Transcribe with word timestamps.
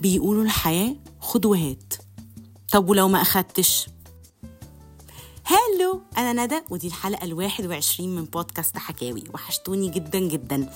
بيقولوا 0.00 0.44
الحياة 0.44 0.96
خد 1.20 1.46
وهات. 1.46 1.94
طب 2.72 2.88
ولو 2.88 3.08
ما 3.08 3.22
أخدتش؟ 3.22 3.86
هالو 5.46 6.00
أنا 6.18 6.44
ندى 6.44 6.60
ودي 6.70 6.86
الحلقة 6.86 7.24
الواحد 7.24 7.66
وعشرين 7.66 8.14
من 8.14 8.24
بودكاست 8.24 8.78
حكاوي. 8.78 9.24
وحشتوني 9.34 9.88
جدا 9.88 10.18
جدا. 10.18 10.72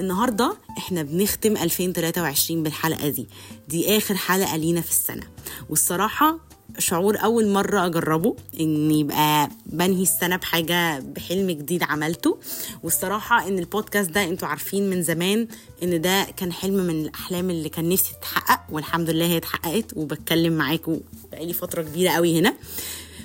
النهاردة 0.00 0.56
إحنا 0.78 1.02
بنختم 1.02 1.56
2023 1.56 2.62
بالحلقة 2.62 3.08
دي. 3.08 3.28
دي 3.68 3.96
آخر 3.96 4.16
حلقة 4.16 4.56
لينا 4.56 4.80
في 4.80 4.90
السنة. 4.90 5.26
والصراحة 5.70 6.38
شعور 6.78 7.16
أول 7.24 7.48
مرة 7.48 7.86
أجربه 7.86 8.36
إن 8.60 8.90
يبقى 8.90 9.48
بنهي 9.66 10.02
السنة 10.02 10.36
بحاجة 10.36 10.98
بحلم 11.00 11.50
جديد 11.50 11.82
عملته. 11.82 12.38
والصراحة 12.82 13.48
إن 13.48 13.58
البودكاست 13.58 14.10
ده 14.10 14.24
أنتوا 14.24 14.48
عارفين 14.48 14.90
من 14.90 15.02
زمان 15.02 15.48
إن 15.82 16.00
ده 16.00 16.26
كان 16.36 16.52
حلم 16.52 16.74
من 16.74 17.02
الأحلام 17.04 17.50
اللي 17.50 17.68
كان 17.68 17.88
نفسي 17.88 18.12
تتحقق 18.20 18.60
والحمد 18.70 19.10
لله 19.10 19.26
هي 19.26 19.36
اتحققت 19.36 19.96
وبتكلم 19.96 20.52
معاكم 20.52 21.00
بقالي 21.32 21.52
فترة 21.52 21.82
كبيرة 21.82 22.10
قوي 22.10 22.38
هنا. 22.38 22.54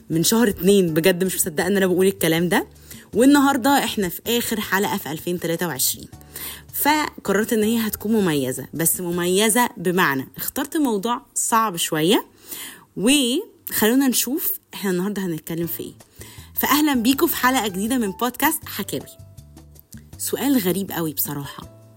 من 0.09 0.23
شهر 0.23 0.49
اتنين 0.49 0.93
بجد 0.93 1.23
مش 1.23 1.35
مصدقة 1.35 1.67
إن 1.67 1.77
أنا 1.77 1.87
بقول 1.87 2.07
الكلام 2.07 2.49
ده. 2.49 2.67
والنهاردة 3.13 3.69
إحنا 3.83 4.09
في 4.09 4.21
آخر 4.27 4.59
حلقة 4.61 4.97
في 4.97 5.11
2023 5.11 6.05
فقررت 6.73 7.53
إن 7.53 7.63
هي 7.63 7.87
هتكون 7.87 8.11
مميزة 8.11 8.67
بس 8.73 9.01
مميزة 9.01 9.69
بمعنى. 9.77 10.27
اخترت 10.37 10.77
موضوع 10.77 11.21
صعب 11.35 11.75
شوية. 11.77 12.25
وخلونا 12.97 14.07
نشوف 14.07 14.59
إحنا 14.73 14.91
النهارده 14.91 15.21
هنتكلم 15.25 15.67
في 15.67 15.83
إيه. 15.83 15.93
فاهلا 16.53 16.93
بيكم 16.93 17.27
في 17.27 17.35
حلقة 17.35 17.67
جديدة 17.67 17.97
من 17.97 18.11
بودكاست 18.11 18.65
حكاوي. 18.65 19.17
سؤال 20.17 20.57
غريب 20.57 20.91
قوي 20.91 21.13
بصراحة. 21.13 21.91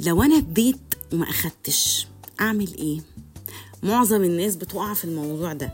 لو 0.00 0.22
أنا 0.22 0.36
اديت 0.36 0.80
وما 1.12 1.30
أخدتش 1.30 2.06
أعمل 2.40 2.74
إيه؟ 2.78 3.00
معظم 3.82 4.24
الناس 4.24 4.56
بتقع 4.56 4.94
في 4.94 5.04
الموضوع 5.04 5.52
ده 5.52 5.72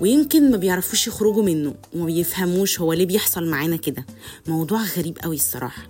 ويمكن 0.00 0.50
ما 0.50 0.56
بيعرفوش 0.56 1.06
يخرجوا 1.06 1.42
منه 1.42 1.74
وما 1.94 2.04
بيفهموش 2.06 2.80
هو 2.80 2.92
ليه 2.92 3.06
بيحصل 3.06 3.50
معانا 3.50 3.76
كده. 3.76 4.06
موضوع 4.46 4.82
غريب 4.82 5.18
قوي 5.18 5.36
الصراحة. 5.36 5.82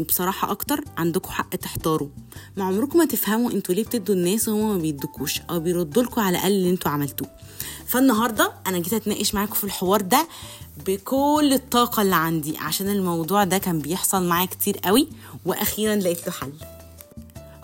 وبصراحة 0.00 0.50
أكتر 0.50 0.84
عندكم 0.96 1.30
حق 1.30 1.56
تحتاروا. 1.56 2.08
ما 2.56 2.64
عمركم 2.64 2.98
ما 2.98 3.04
تفهموا 3.04 3.50
أنتوا 3.50 3.74
ليه 3.74 3.84
بتدوا 3.84 4.14
الناس 4.14 4.48
وهما 4.48 4.72
ما 4.74 4.78
بيدوكوش 4.78 5.40
أو 5.50 5.60
بيردوا 5.60 6.02
لكم 6.02 6.20
على 6.20 6.36
الأقل 6.38 6.52
اللي 6.52 6.70
أنتوا 6.70 6.90
عملتوه. 6.90 7.28
فالنهاردة 7.86 8.52
أنا 8.66 8.78
جيت 8.78 8.92
أتناقش 8.92 9.34
معاكم 9.34 9.54
في 9.54 9.64
الحوار 9.64 10.00
ده 10.00 10.28
بكل 10.86 11.50
الطاقة 11.52 12.02
اللي 12.02 12.14
عندي 12.16 12.58
عشان 12.58 12.88
الموضوع 12.88 13.44
ده 13.44 13.58
كان 13.58 13.78
بيحصل 13.78 14.28
معايا 14.28 14.46
كتير 14.46 14.76
قوي 14.78 15.08
وأخيرا 15.46 15.96
لقيت 15.96 16.26
له 16.26 16.32
حل. 16.32 16.52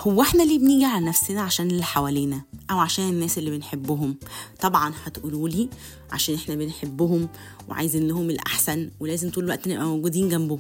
هو 0.01 0.23
إحنا 0.23 0.43
ليه 0.43 0.59
بنيجي 0.59 0.85
على 0.85 1.07
نفسنا 1.07 1.43
عشان 1.43 1.71
اللي 1.71 1.83
حوالينا 1.85 2.41
أو 2.71 2.79
عشان 2.79 3.09
الناس 3.09 3.39
اللي 3.39 3.51
بنحبهم؟ 3.51 4.17
طبعا 4.61 4.93
هتقولوا 5.05 5.49
لي 5.49 5.69
عشان 6.13 6.35
إحنا 6.35 6.55
بنحبهم 6.55 7.29
وعايزين 7.69 8.09
لهم 8.09 8.31
الأحسن 8.31 8.91
ولازم 9.01 9.31
طول 9.31 9.45
الوقت 9.45 9.69
نبقى 9.69 9.87
موجودين 9.87 10.29
جنبهم. 10.29 10.59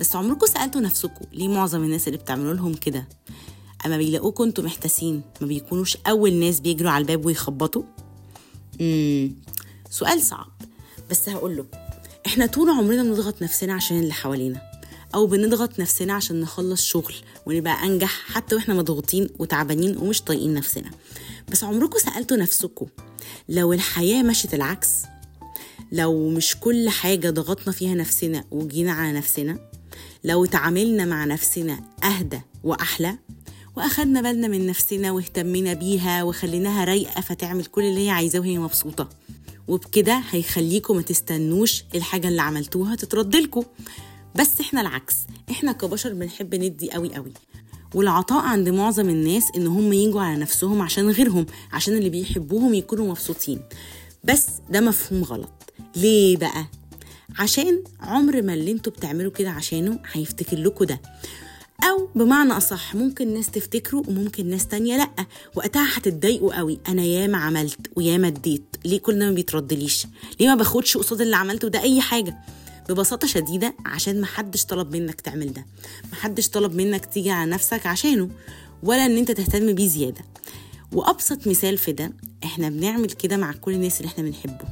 بس 0.00 0.16
عمركم 0.16 0.46
سألتوا 0.46 0.80
نفسكم 0.80 1.24
ليه 1.32 1.48
معظم 1.48 1.84
الناس 1.84 2.08
اللي 2.08 2.18
بتعملوا 2.18 2.54
لهم 2.54 2.74
كده؟ 2.74 3.08
أما 3.86 3.96
بيلاقوكوا 3.96 4.46
أنتوا 4.46 4.64
محتاسين 4.64 5.22
ما 5.40 5.46
بيكونوش 5.46 5.96
أول 6.06 6.32
ناس 6.34 6.60
بيجروا 6.60 6.90
على 6.90 7.02
الباب 7.02 7.26
ويخبطوا؟ 7.26 7.82
امم 8.80 9.34
سؤال 9.90 10.22
صعب. 10.22 10.46
بس 11.10 11.28
هقول 11.28 11.56
له 11.56 11.64
إحنا 12.26 12.46
طول 12.46 12.70
عمرنا 12.70 13.02
بنضغط 13.02 13.42
نفسنا 13.42 13.74
عشان 13.74 13.98
اللي 14.00 14.12
حوالينا 14.12 14.62
أو 15.14 15.26
بنضغط 15.26 15.80
نفسنا 15.80 16.12
عشان 16.12 16.40
نخلص 16.40 16.84
شغل 16.84 17.14
ونبقى 17.46 17.84
أنجح 17.86 18.10
حتى 18.32 18.54
وإحنا 18.54 18.74
مضغوطين 18.74 19.28
وتعبانين 19.38 19.96
ومش 19.96 20.22
طايقين 20.22 20.54
نفسنا. 20.54 20.90
بس 21.52 21.64
عمركم 21.64 21.98
سألتوا 21.98 22.36
نفسكم 22.36 22.86
لو 23.48 23.72
الحياة 23.72 24.22
مشت 24.22 24.54
العكس 24.54 24.88
لو 25.92 26.28
مش 26.28 26.56
كل 26.60 26.88
حاجة 26.88 27.30
ضغطنا 27.30 27.72
فيها 27.72 27.94
نفسنا 27.94 28.44
وجينا 28.50 28.92
على 28.92 29.12
نفسنا 29.12 29.58
لو 30.24 30.44
تعاملنا 30.44 31.04
مع 31.04 31.24
نفسنا 31.24 31.80
أهدى 32.04 32.40
وأحلى 32.64 33.18
وأخدنا 33.76 34.20
بالنا 34.22 34.48
من 34.48 34.66
نفسنا 34.66 35.12
واهتمينا 35.12 35.72
بيها 35.72 36.22
وخليناها 36.22 36.84
رايقة 36.84 37.20
فتعمل 37.20 37.64
كل 37.64 37.82
اللي 37.82 38.06
هي 38.06 38.10
عايزاه 38.10 38.40
وهي 38.40 38.58
مبسوطة. 38.58 39.08
وبكده 39.68 40.22
هيخليكم 40.30 40.96
ما 40.96 41.02
تستنوش 41.02 41.84
الحاجة 41.94 42.28
اللي 42.28 42.42
عملتوها 42.42 42.94
تتردلكم 42.96 43.62
بس 44.34 44.60
إحنا 44.60 44.80
العكس 44.80 45.14
إحنا 45.50 45.72
كبشر 45.72 46.12
بنحب 46.12 46.54
ندي 46.54 46.90
قوي 46.90 47.14
قوي. 47.14 47.32
والعطاء 47.94 48.44
عند 48.44 48.68
معظم 48.68 49.08
الناس 49.08 49.44
إن 49.56 49.66
هم 49.66 49.92
يجوا 49.92 50.20
على 50.20 50.36
نفسهم 50.40 50.82
عشان 50.82 51.10
غيرهم 51.10 51.46
عشان 51.72 51.96
اللي 51.96 52.10
بيحبوهم 52.10 52.74
يكونوا 52.74 53.08
مبسوطين. 53.10 53.60
بس 54.24 54.46
ده 54.70 54.80
مفهوم 54.80 55.24
غلط. 55.24 55.72
ليه 55.96 56.36
بقى؟ 56.36 56.66
عشان 57.38 57.84
عمر 58.00 58.42
ما 58.42 58.54
اللي 58.54 58.72
أنتوا 58.72 58.92
بتعملوا 58.92 59.32
كده 59.32 59.50
عشانه 59.50 59.98
هيفتكر 60.12 60.56
لكم 60.58 60.84
ده. 60.84 61.00
أو 61.84 62.08
بمعنى 62.14 62.52
أصح 62.52 62.94
ممكن 62.94 63.34
ناس 63.34 63.50
تفتكروا 63.50 64.02
وممكن 64.08 64.46
ناس 64.50 64.66
تانية 64.66 64.96
لأ. 64.96 65.10
وقتها 65.54 65.98
هتتضايقوا 65.98 66.56
قوي. 66.58 66.78
أنا 66.88 67.02
ياما 67.02 67.38
عملت 67.38 67.78
وياما 67.96 68.28
اديت. 68.28 68.62
ليه 68.84 68.98
كل 69.00 69.18
ده 69.18 69.24
ما 69.26 69.32
بيتردليش؟ 69.32 70.06
ليه 70.40 70.48
ما 70.48 70.54
باخدش 70.54 70.96
قصاد 70.96 71.20
اللي 71.20 71.36
عملته 71.36 71.68
ده 71.68 71.80
أي 71.82 72.00
حاجة؟ 72.00 72.38
ببساطة 72.88 73.26
شديدة 73.26 73.74
عشان 73.86 74.20
محدش 74.20 74.64
طلب 74.64 74.96
منك 74.96 75.20
تعمل 75.20 75.52
ده. 75.52 75.66
محدش 76.12 76.48
طلب 76.48 76.74
منك 76.74 77.04
تيجي 77.06 77.30
على 77.30 77.50
نفسك 77.50 77.86
عشانه 77.86 78.30
ولا 78.82 79.06
إن 79.06 79.16
أنت 79.16 79.30
تهتم 79.30 79.72
بيه 79.72 79.88
زيادة. 79.88 80.24
وأبسط 80.92 81.46
مثال 81.46 81.78
في 81.78 81.92
ده 81.92 82.12
إحنا 82.44 82.68
بنعمل 82.68 83.10
كده 83.10 83.36
مع 83.36 83.52
كل 83.52 83.72
الناس 83.72 84.00
اللي 84.00 84.08
إحنا 84.08 84.24
بنحبهم. 84.24 84.68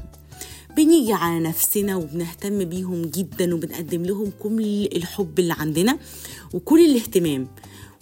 بنيجي 0.85 1.13
على 1.13 1.41
نفسنا 1.41 1.97
وبنهتم 1.97 2.65
بيهم 2.65 3.03
جدا 3.03 3.55
وبنقدم 3.55 4.03
لهم 4.03 4.33
كل 4.39 4.89
الحب 4.97 5.39
اللي 5.39 5.55
عندنا 5.59 5.99
وكل 6.55 6.91
الاهتمام. 6.91 7.49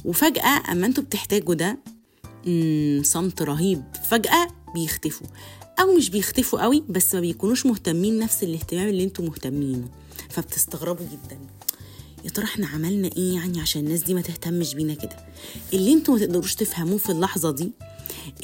وفجأة 0.05 0.73
أما 0.73 0.87
أنتوا 0.87 1.05
بتحتاجوا 1.05 1.55
ده 1.55 1.79
صمت 3.03 3.43
رهيب. 3.43 3.83
فجأة 4.11 4.49
بيختفوا. 4.75 5.27
أو 5.81 5.97
مش 5.97 6.11
بيختفوا 6.11 6.63
قوي 6.63 6.85
بس 6.89 7.15
ما 7.15 7.21
بيكونوش 7.21 7.67
مهتمين 7.67 8.19
نفس 8.19 8.43
الاهتمام 8.43 8.89
اللي 8.89 9.05
أنتوا 9.05 9.25
مهتمينه. 9.25 9.89
فبتستغربوا 10.29 11.07
جدا. 11.07 11.39
يا 12.25 12.31
ترى 12.31 12.45
إحنا 12.45 12.67
عملنا 12.67 13.11
إيه 13.17 13.35
يعني 13.35 13.61
عشان 13.61 13.87
الناس 13.87 14.03
دي 14.03 14.15
ما 14.15 14.21
تهتمش 14.21 14.75
بينا 14.75 14.95
كده؟ 14.95 15.17
اللي 15.73 15.93
أنتوا 15.93 16.15
ما 16.15 16.21
تقدروش 16.21 16.55
تفهموه 16.55 16.99
في 16.99 17.13
اللحظة 17.13 17.51
دي 17.51 17.71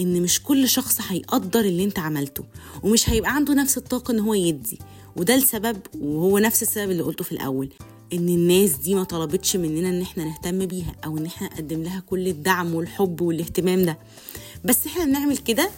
إن 0.01 0.23
مش 0.23 0.43
كل 0.43 0.69
شخص 0.69 0.99
هيقدر 1.09 1.61
اللي 1.61 1.85
أنت 1.85 1.99
عملته 1.99 2.45
ومش 2.83 3.11
هيبقى 3.11 3.35
عنده 3.35 3.55
نفس 3.55 3.77
الطاقة 3.79 4.13
إن 4.13 4.19
هو 4.21 4.35
يدي. 4.35 4.79
وده 5.17 5.35
السبب 5.35 5.77
وهو 6.01 6.39
نفس 6.39 6.63
السبب 6.63 6.91
اللي 6.91 7.03
قلته 7.03 7.25
في 7.25 7.33
الأول 7.33 7.69
إن 8.13 8.29
الناس 8.29 8.71
دي 8.73 8.95
ما 8.95 9.05
طلبتش 9.05 9.57
مننا 9.57 9.89
إن 9.89 10.03
إحنا 10.03 10.25
نهتم 10.25 10.67
بيها 10.67 10.95
أو 11.05 11.19
إن 11.19 11.27
إحنا 11.27 11.47
نقدم 11.47 11.83
لها 11.83 12.01
كل 12.01 12.29
الدعم 12.29 12.75
والحب 12.75 13.21
والاهتمام 13.21 13.83
ده. 13.83 13.99
بس 14.65 14.87
إحنا 14.87 15.05
بنعمل 15.05 15.37
كده 15.39 15.71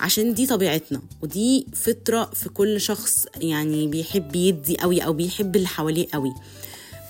عشان 0.00 0.34
دي 0.34 0.46
طبيعتنا 0.46 1.00
ودي 1.22 1.66
فطرة 1.74 2.24
في 2.24 2.48
كل 2.48 2.80
شخص 2.80 3.26
يعني 3.36 3.86
بيحب 3.86 4.36
يدي 4.36 4.76
قوي 4.78 5.00
أو 5.00 5.12
بيحب 5.12 5.56
اللي 5.56 5.68
حواليه 5.68 6.06
قوي 6.12 6.34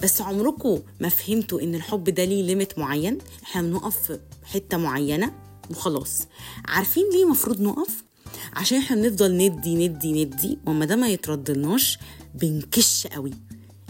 بس 0.03 0.21
عمركم 0.23 0.81
ما 1.01 1.09
فهمتوا 1.09 1.61
إن 1.61 1.75
الحب 1.75 2.05
ده 2.05 2.25
ليه 2.25 2.43
ليميت 2.43 2.79
معين؟ 2.79 3.19
إحنا 3.43 3.63
بنقف 3.63 3.97
في 4.07 4.19
حتة 4.45 4.77
معينة 4.77 5.33
وخلاص. 5.71 6.23
عارفين 6.69 7.05
ليه 7.13 7.25
المفروض 7.25 7.61
نقف؟ 7.61 8.05
عشان 8.53 8.79
إحنا 8.79 8.97
بنفضل 8.97 9.37
ندي 9.37 9.89
ندي 9.89 10.25
ندي 10.25 10.59
وما 10.67 10.85
ده 10.85 10.97
ما 10.97 11.09
يتردلناش 11.09 11.99
بنكش 12.35 13.07
قوي. 13.07 13.31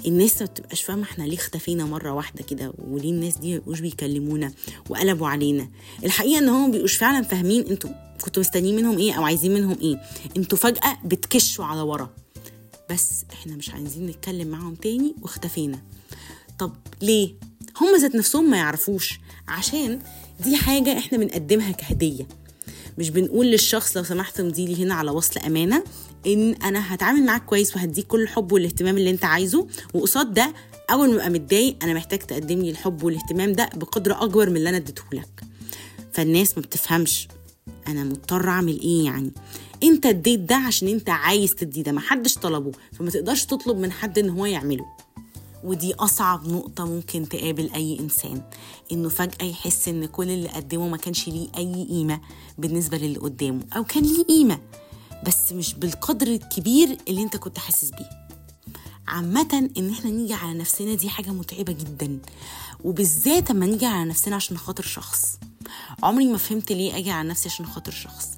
الناس 0.07 0.43
ما 0.43 0.47
بتبقاش 0.49 0.83
فاهمة 0.83 1.03
إحنا 1.03 1.25
ليه 1.25 1.37
اختفينا 1.37 1.85
مرة 1.85 2.13
واحدة 2.13 2.45
كده 2.45 2.73
وليه 2.79 3.11
الناس 3.11 3.39
دي 3.39 3.57
مبقوش 3.57 3.81
بيكلمونا 3.81 4.53
وقلبوا 4.89 5.29
علينا. 5.29 5.69
الحقيقة 6.05 6.39
ان 6.39 6.49
هم 6.49 6.71
بيبقوش 6.71 6.97
فعلا 6.97 7.23
فاهمين 7.23 7.67
أنتوا 7.67 7.91
كنتوا 8.25 8.41
مستنيين 8.43 8.77
منهم 8.77 8.99
إيه 8.99 9.13
أو 9.13 9.25
عايزين 9.25 9.55
منهم 9.55 9.77
إيه. 9.81 10.01
أنتوا 10.37 10.59
فجأة 10.59 10.99
بتكشوا 11.05 11.65
على 11.65 11.81
ورا. 11.81 12.11
بس 12.91 13.25
إحنا 13.33 13.57
مش 13.57 13.71
عايزين 13.71 14.07
نتكلم 14.07 14.49
معاهم 14.49 14.75
تاني 14.75 15.15
واختفينا. 15.23 15.83
طب 16.59 16.73
ليه؟ 17.03 17.35
هم 17.81 17.97
ذات 18.01 18.15
نفسهم 18.15 18.51
ما 18.51 18.57
يعرفوش. 18.57 19.21
عشان 19.49 20.01
دي 20.45 20.57
حاجة 20.57 20.99
إحنا 20.99 21.19
بنقدمها 21.19 21.71
كهدية. 21.73 22.27
مش 22.99 23.11
بنقول 23.11 23.47
للشخص 23.47 23.97
لو 23.97 24.03
سمحت 24.03 24.41
مديلي 24.41 24.85
هنا 24.85 24.95
على 24.95 25.11
وصل 25.11 25.41
أمانة 25.41 25.85
إن 26.27 26.55
أنا 26.55 26.95
هتعامل 26.95 27.27
معاك 27.27 27.45
كويس 27.45 27.77
وهديك 27.77 28.07
كل 28.07 28.23
الحب 28.23 28.53
والاهتمام 28.53 28.97
اللي 28.97 29.11
أنت 29.11 29.25
عايزه. 29.25 29.67
وقصاد 29.95 30.35
ده 30.35 30.53
أول 30.91 31.09
ما 31.09 31.15
أبقى 31.15 31.31
متضايق 31.31 31.77
أنا 31.83 31.95
محتاج 31.95 32.19
تقدم 32.19 32.59
لي 32.59 32.71
الحب 32.71 33.03
والاهتمام 33.03 33.53
ده 33.53 33.71
بقدر 33.75 34.23
أكبر 34.23 34.51
من 34.51 34.57
اللي 34.57 34.69
أنا 34.69 34.77
اديتهولك 34.77 35.43
فالناس 36.13 36.57
ما 36.59 36.63
بتفهمش 36.63 37.29
أنا 37.89 38.05
مضطر 38.05 38.49
أعمل 38.49 38.81
إيه 38.81 39.05
يعني. 39.05 39.31
أنت 39.83 40.07
اديت 40.07 40.41
ده 40.41 40.57
عشان 40.57 40.89
أنت 40.89 41.11
عايز 41.11 41.55
تدي 41.55 41.83
ده 41.83 41.93
محدش 41.93 42.35
طلبه. 42.35 42.73
فما 42.93 43.11
تقدرش 43.11 43.45
تطلب 43.45 43.77
من 43.79 43.93
حد 43.93 44.19
إن 44.19 44.31
هو 44.31 44.47
يعمله. 44.47 44.87
ودي 45.65 45.95
أصعب 45.95 46.49
نقطة 46.49 46.85
ممكن 46.85 47.29
تقابل 47.29 47.71
أي 47.75 48.01
إنسان 48.01 48.43
إنه 48.93 49.09
فجأة 49.09 49.45
يحس 49.47 49.89
إن 49.89 50.07
كل 50.07 50.31
اللي 50.31 50.49
قدمه 50.49 50.89
ما 50.89 50.97
كانش 50.97 51.29
ليه 51.29 51.49
أي 51.57 51.87
قيمة 51.91 52.21
بالنسبة 52.59 52.99
للي 52.99 53.19
قدامه 53.19 53.63
أو 53.77 53.85
كان 53.85 54.03
ليه 54.03 54.25
قيمة 54.25 54.59
بس 55.27 55.53
مش 55.53 55.75
بالقدر 55.75 56.27
الكبير 56.27 56.99
اللي 57.09 57.23
أنت 57.23 57.37
كنت 57.37 57.59
حاسس 57.59 57.91
بيه. 57.91 58.11
عامة 59.09 59.71
إن 59.77 59.91
إحنا 59.91 60.11
نيجي 60.11 60.35
على 60.35 60.59
نفسنا 60.59 60.95
دي 60.95 61.09
حاجة 61.09 61.31
متعبة 61.31 61.73
جدا 61.73 62.19
وبالذات 62.85 63.51
لما 63.51 63.67
نيجي 63.67 63.87
على 63.87 64.05
نفسنا 64.11 64.37
عشان 64.37 64.59
خاطر 64.59 64.83
شخص. 64.85 65.39
عمري 66.03 66.27
ما 66.27 66.39
فهمت 66.39 66.73
ليه 66.73 66.97
أجي 66.97 67.11
على 67.11 67.29
نفسي 67.29 67.49
عشان 67.49 67.67
خاطر 67.67 67.93
شخص. 67.93 68.29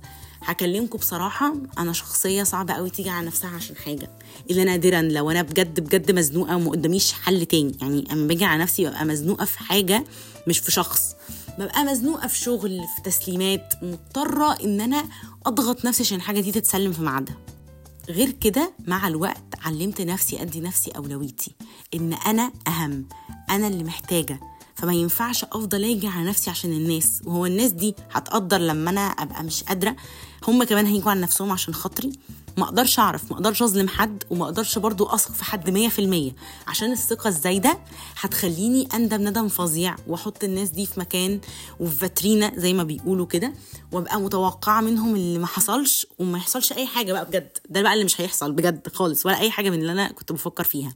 هكلمكم 0.45 0.99
بصراحة 0.99 1.55
أنا 1.79 1.93
شخصية 1.93 2.43
صعبة 2.43 2.75
قوي 2.75 2.91
تيجي 2.91 3.11
على 3.11 3.27
نفسها 3.27 3.51
عشان 3.51 3.77
حاجة. 3.77 4.11
إلا 4.51 4.65
نادرا 4.65 5.03
لو 5.03 5.31
أنا 5.31 5.43
بجد 5.43 5.81
بجد 5.81 6.11
مزنوقة 6.13 6.57
وما 6.57 6.71
قداميش 6.71 7.13
حل 7.13 7.47
تاني. 7.47 7.77
يعني 7.81 8.13
أما 8.13 8.27
باجي 8.29 8.45
على 8.45 8.63
نفسي 8.63 8.87
ببقى 8.87 9.05
مزنوقة 9.05 9.45
في 9.45 9.59
حاجة 9.59 10.05
مش 10.49 10.59
في 10.59 10.73
شخص. 10.73 11.15
ببقى 11.59 11.85
مزنوقة 11.85 12.29
في 12.29 12.39
شغل 12.39 12.81
في 12.97 13.03
تسليمات. 13.11 13.75
مضطرة 13.83 14.53
إن 14.65 14.81
أنا 14.81 15.05
أضغط 15.47 15.85
نفسي 15.85 16.03
عشان 16.03 16.17
الحاجة 16.17 16.41
دي 16.41 16.53
تتسلم 16.53 16.93
في 16.93 17.03
ميعادها. 17.03 17.37
غير 18.09 18.31
كده 18.31 18.73
مع 18.87 19.09
الوقت 19.09 19.45
علمت 19.65 20.01
نفسي 20.01 20.43
أدي 20.43 20.61
نفسي 20.61 20.91
أولويتي. 20.91 21.55
إن 21.95 22.13
أنا 22.13 22.53
أهم 22.69 23.07
أنا 23.51 23.67
اللي 23.69 23.85
محتاجة. 23.85 24.41
فما 24.83 24.95
ينفعش 24.95 25.45
أفضل 25.45 25.85
أجي 25.85 26.09
على 26.09 26.25
نفسي 26.25 26.51
عشان 26.51 26.73
الناس 26.73 27.21
وهو 27.25 27.47
الناس 27.47 27.71
دي 27.73 27.95
هتقدر 28.13 28.59
لما 28.59 28.91
أنا 28.91 29.01
أبقى 29.01 29.43
مش 29.45 29.63
قادرة. 29.63 29.97
هم 30.49 30.65
كمان 30.65 30.87
هيجوا 30.87 31.11
على 31.11 31.21
نفسهم 31.21 31.53
عشان 31.53 31.75
خاطري. 31.75 32.13
ما 32.57 32.65
أقدرش 32.65 32.99
أعرف 32.99 33.31
ما 33.31 33.37
أقدرش 33.37 33.63
أظلم 33.63 33.89
حد 33.89 34.25
وما 34.31 34.45
أقدرش 34.45 34.79
برضو 34.79 35.07
أثق 35.07 35.33
في 35.33 35.45
حد 35.45 35.71
100% 35.71 36.33
عشان 36.69 36.93
الثقة 36.93 37.29
الزايدة 37.29 37.79
هتخليني 38.21 38.89
أندم 38.95 39.29
ندم 39.29 39.49
فظيع 39.49 39.97
وأحط 40.07 40.45
الناس 40.45 40.69
دي 40.71 40.87
في 40.87 41.01
مكان 41.01 41.41
وفي 41.81 41.97
فاترينا 41.97 42.53
زي 42.57 42.73
ما 42.73 42.83
بيقولوا 42.83 43.27
كده 43.27 43.53
وأبقى 43.93 44.21
متوقعة 44.21 44.81
منهم 44.81 45.15
اللي 45.17 45.39
ما 45.39 45.47
حصلش 45.47 46.07
وما 46.19 46.39
يحصلش 46.39 46.73
أي 46.73 46.87
حاجة 46.87 47.13
بقى 47.13 47.25
بجد. 47.25 47.59
ده 47.71 47.83
بقى 47.83 47.93
اللي 47.93 48.05
مش 48.05 48.21
هيحصل 48.21 48.53
بجد 48.53 48.89
خالص 48.95 49.27
ولا 49.27 49.39
أي 49.39 49.51
حاجة 49.51 49.71
من 49.71 49.81
اللي 49.81 49.93
أنا 49.93 50.13
كنت 50.13 50.33
بفكر 50.33 50.65
فيها. 50.65 50.93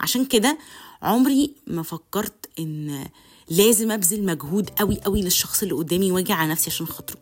عشان 0.00 0.24
كده 0.24 0.58
عمري 1.02 1.54
ما 1.66 1.82
فكرت 1.82 2.46
إن 2.58 3.06
لازم 3.50 3.90
أبذل 3.90 4.24
مجهود 4.26 4.70
قوي 4.70 5.00
قوي 5.00 5.22
للشخص 5.22 5.62
اللي 5.62 5.74
قدامي 5.74 6.12
وأجي 6.12 6.32
على 6.32 6.50
نفسي 6.50 6.70
عشان 6.70 6.86
خاطره. 6.86 7.16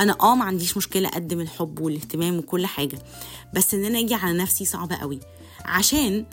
أنا 0.00 0.16
آه 0.20 0.34
ما 0.34 0.44
عنديش 0.44 0.76
مشكلة 0.76 1.08
أقدم 1.08 1.40
الحب 1.40 1.80
والاهتمام 1.80 2.38
وكل 2.38 2.66
حاجة 2.66 2.98
بس 3.54 3.74
إن 3.74 3.84
أنا 3.84 3.98
أجي 3.98 4.14
على 4.14 4.38
نفسي 4.38 4.64
صعبة 4.64 4.96
قوي 4.96 5.20
عشان 5.64 6.26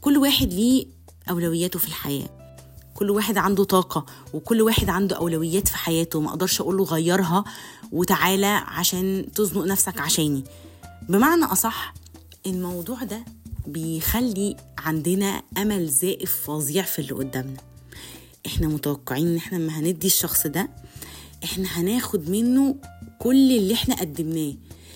كل 0.00 0.18
واحد 0.18 0.52
ليه 0.52 0.86
أولوياته 1.30 1.78
في 1.78 1.88
الحياة. 1.88 2.28
كل 2.94 3.10
واحد 3.10 3.38
عنده 3.38 3.64
طاقة 3.64 4.06
وكل 4.34 4.62
واحد 4.62 4.88
عنده 4.88 5.16
أولويات 5.16 5.68
في 5.68 5.76
حياته 5.76 6.20
ما 6.20 6.28
أقدرش 6.30 6.60
أقوله 6.60 6.84
غيرها 6.84 7.44
وتعالى 7.92 8.46
عشان 8.66 9.26
تزنق 9.34 9.64
نفسك 9.64 10.00
عشاني. 10.00 10.44
بمعنى 11.08 11.44
أصح 11.44 11.94
الموضوع 12.46 13.02
ده 13.02 13.24
بيخلي 13.66 14.56
عندنا 14.78 15.42
أمل 15.58 15.88
زائف 15.88 16.36
فظيع 16.46 16.82
في 16.82 16.98
اللي 16.98 17.12
قدامنا. 17.12 17.60
إحنا 18.46 18.68
متوقعين 18.68 19.26
إن 19.26 19.36
إحنا 19.36 19.58
لما 19.58 19.78
هندي 19.78 20.06
الشخص 20.06 20.46
ده 20.46 20.68
إحنا 21.44 21.68
هناخد 21.68 22.30
منه 22.30 22.76
كل 23.18 23.52
اللي 23.52 23.74
إحنا 23.74 23.94
قدمناه. 23.94 24.54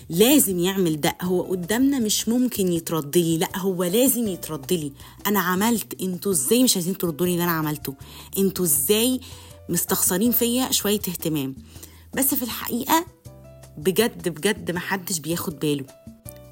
لازم 0.09 0.59
يعمل 0.59 1.01
ده. 1.01 1.17
هو 1.21 1.41
قدامنا 1.41 1.99
مش 1.99 2.29
ممكن 2.29 2.71
يترد 2.73 3.17
لي 3.17 3.37
لأ 3.37 3.57
هو 3.57 3.83
لازم 3.83 4.27
يترد 4.27 4.73
لي. 4.73 4.91
أنا 5.27 5.39
عملت 5.39 6.01
إنتوا 6.01 6.31
إزاي 6.31 6.63
مش 6.63 6.75
عايزين 6.75 6.97
تردوا 6.97 7.25
لي 7.25 7.31
اللي 7.31 7.43
أنا 7.43 7.51
عملته؟ 7.51 7.95
إنتوا 8.37 8.65
إزاي 8.65 9.19
مستخسرين 9.69 10.31
فيا 10.31 10.71
شوية 10.71 10.95
اهتمام؟ 10.99 11.55
بس 12.13 12.35
في 12.35 12.43
الحقيقة 12.43 13.05
بجد 13.77 14.29
بجد 14.29 14.71
محدش 14.71 15.19
بياخد 15.19 15.59
باله. 15.59 15.85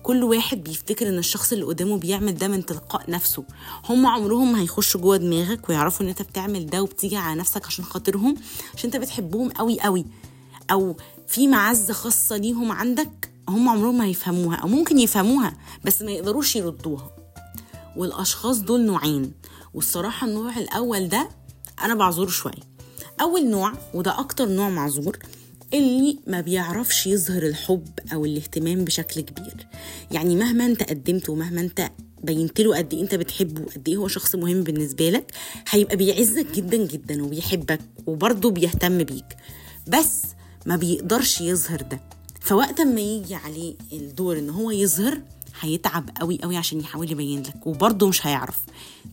كل 0.10 0.24
واحد 0.24 0.64
بيفتكر 0.64 1.10
إن 1.10 1.18
الشخص 1.18 1.52
اللي 1.54 1.66
قدامه 1.66 1.98
بيعمل 1.98 2.38
ده 2.38 2.48
من 2.48 2.66
تلقاء 2.66 3.12
نفسه. 3.12 3.44
هم 3.90 4.06
عمرهم 4.06 4.52
ما 4.52 4.62
هيخشوا 4.62 5.02
جوه 5.02 5.18
دماغك 5.18 5.70
ويعرفوا 5.70 6.06
إن 6.06 6.10
أنت 6.10 6.22
بتعمل 6.22 6.66
ده 6.66 6.84
وبتيجي 6.84 7.18
على 7.18 7.40
نفسك 7.40 7.66
عشان 7.66 7.86
خاطرهم 7.86 8.36
عشان 8.76 8.90
أنت 8.94 8.98
بتحبهم 8.98 9.50
قوي 9.50 9.80
قوي 9.82 10.06
أو 10.72 10.96
في 11.28 11.48
معزة 11.48 11.94
خاصة 11.94 12.38
ليهم 12.38 12.72
عندك 12.72 13.32
هم 13.50 13.70
عمرهم 13.70 13.98
ما 13.98 14.06
هيفهموها 14.06 14.56
أو 14.56 14.68
ممكن 14.68 15.00
يفهموها 15.00 15.58
بس 15.86 16.02
ما 16.02 16.12
يقدروش 16.12 16.56
يردوها. 16.56 17.12
والأشخاص 17.98 18.60
دول 18.60 18.82
نوعين 18.82 19.32
والصراحة 19.74 20.28
النوع 20.28 20.58
الأول 20.58 21.10
ده 21.10 21.30
أنا 21.84 21.96
بعذره 21.96 22.30
شوية. 22.30 22.70
أول 23.22 23.50
نوع 23.50 23.74
وده 23.94 24.20
أكتر 24.20 24.48
نوع 24.48 24.70
معذور 24.70 25.18
اللي 25.74 26.18
ما 26.28 26.42
بيعرفش 26.42 27.08
يظهر 27.08 27.44
الحب 27.44 27.88
أو 28.14 28.26
الاهتمام 28.26 28.86
بشكل 28.86 29.22
كبير. 29.22 29.68
يعني 30.12 30.36
مهما 30.36 30.66
أنت 30.66 30.84
قدمت 30.84 31.30
ومهما 31.30 31.62
أنت 31.62 31.92
بينت 32.24 32.62
له 32.62 32.78
قد 32.78 32.94
إيه 32.94 33.02
أنت 33.02 33.16
بتحبه 33.16 33.62
وقد 33.62 33.90
إيه 33.90 33.98
هو 33.98 34.08
شخص 34.08 34.36
مهم 34.36 34.64
بالنسبة 34.64 35.10
لك 35.10 35.32
هيبقى 35.70 35.96
بيعزك 35.96 36.52
جدا 36.52 36.78
جدا 36.78 37.24
وبيحبك 37.24 37.80
وبرضه 38.08 38.52
بيهتم 38.52 38.98
بيك. 39.04 39.26
بس 39.88 40.22
ما 40.66 40.76
بيقدرش 40.76 41.42
يظهر 41.42 41.82
ده. 41.82 42.00
فوقت 42.42 42.82
ما 42.82 43.02
يجي 43.02 43.36
عليه 43.36 43.76
الدور 43.94 44.40
إن 44.40 44.50
هو 44.50 44.72
يظهر 44.72 45.22
هيتعب 45.60 46.10
قوي 46.20 46.40
قوي 46.44 46.58
عشان 46.58 46.80
يحاول 46.80 47.12
يبين 47.12 47.42
لك 47.42 47.68
وبرضه 47.68 48.08
مش 48.08 48.28
هيعرف. 48.28 48.60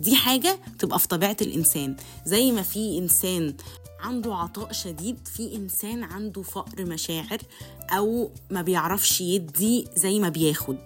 دي 0.01 0.15
حاجة 0.17 0.59
تبقى 0.79 0.99
في 0.99 1.09
طبيعة 1.09 1.37
الإنسان. 1.43 1.97
زي 2.27 2.53
ما 2.53 2.63
في 2.63 2.99
إنسان 2.99 3.55
عنده 4.01 4.35
عطاء 4.35 4.73
شديد 4.73 5.17
في 5.35 5.57
إنسان 5.57 6.03
عنده 6.03 6.43
فقر 6.43 6.85
مشاعر 6.85 7.39
أو 7.91 8.31
ما 8.51 8.63
بيعرفش 8.63 9.21
يدي 9.21 9.85
زي 9.97 10.19
ما 10.19 10.29
بياخد. 10.29 10.77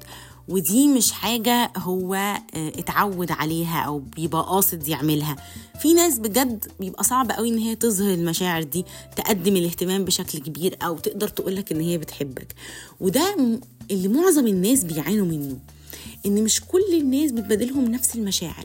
ودي 0.48 0.88
مش 0.88 1.12
حاجة 1.12 1.72
هو 1.76 2.14
اتعود 2.54 3.30
عليها 3.30 3.80
أو 3.82 3.98
بيبقى 3.98 4.42
قاصد 4.42 4.88
يعملها. 4.88 5.36
في 5.82 5.94
ناس 5.94 6.18
بجد 6.18 6.64
بيبقى 6.80 7.04
صعب 7.04 7.30
قوي 7.30 7.48
إن 7.48 7.58
هي 7.58 7.74
تظهر 7.76 8.14
المشاعر 8.14 8.62
دي 8.62 8.84
تقدم 9.16 9.56
الاهتمام 9.56 10.04
بشكل 10.04 10.38
كبير 10.38 10.76
أو 10.82 10.98
تقدر 10.98 11.28
تقولك 11.28 11.72
إن 11.72 11.80
هي 11.80 11.98
بتحبك. 11.98 12.54
وده 13.00 13.36
اللي 13.90 14.08
معظم 14.08 14.46
الناس 14.46 14.84
بيعانوا 14.84 15.26
منه 15.26 15.58
إن 16.26 16.44
مش 16.44 16.60
كل 16.60 16.94
الناس 16.94 17.32
بتبادلهم 17.32 17.84
نفس 17.84 18.16
المشاعر. 18.16 18.64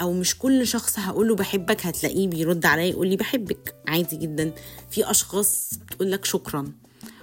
أو 0.00 0.12
مش 0.12 0.38
كل 0.38 0.66
شخص 0.66 0.98
هقول 0.98 1.28
له 1.28 1.34
بحبك 1.34 1.86
هتلاقيه 1.86 2.28
بيرد 2.28 2.66
عليا 2.66 2.84
يقول 2.84 3.08
لي 3.08 3.16
بحبك. 3.16 3.74
عادي 3.88 4.16
جدا. 4.16 4.52
في 4.90 5.10
أشخاص 5.10 5.70
بتقول 5.86 6.12
لك 6.12 6.24
شكرا. 6.24 6.72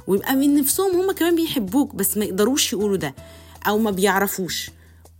ويبقى 0.08 0.36
من 0.36 0.56
نفسهم 0.56 1.02
هم 1.02 1.12
كمان 1.12 1.36
بيحبوك 1.36 1.96
بس 1.96 2.18
ما 2.18 2.26
يقدروش 2.26 2.74
يقولوا 2.74 2.98
ده 2.98 3.16
أو 3.68 3.78
ما 3.78 3.92
بيعرفوش. 3.92 4.72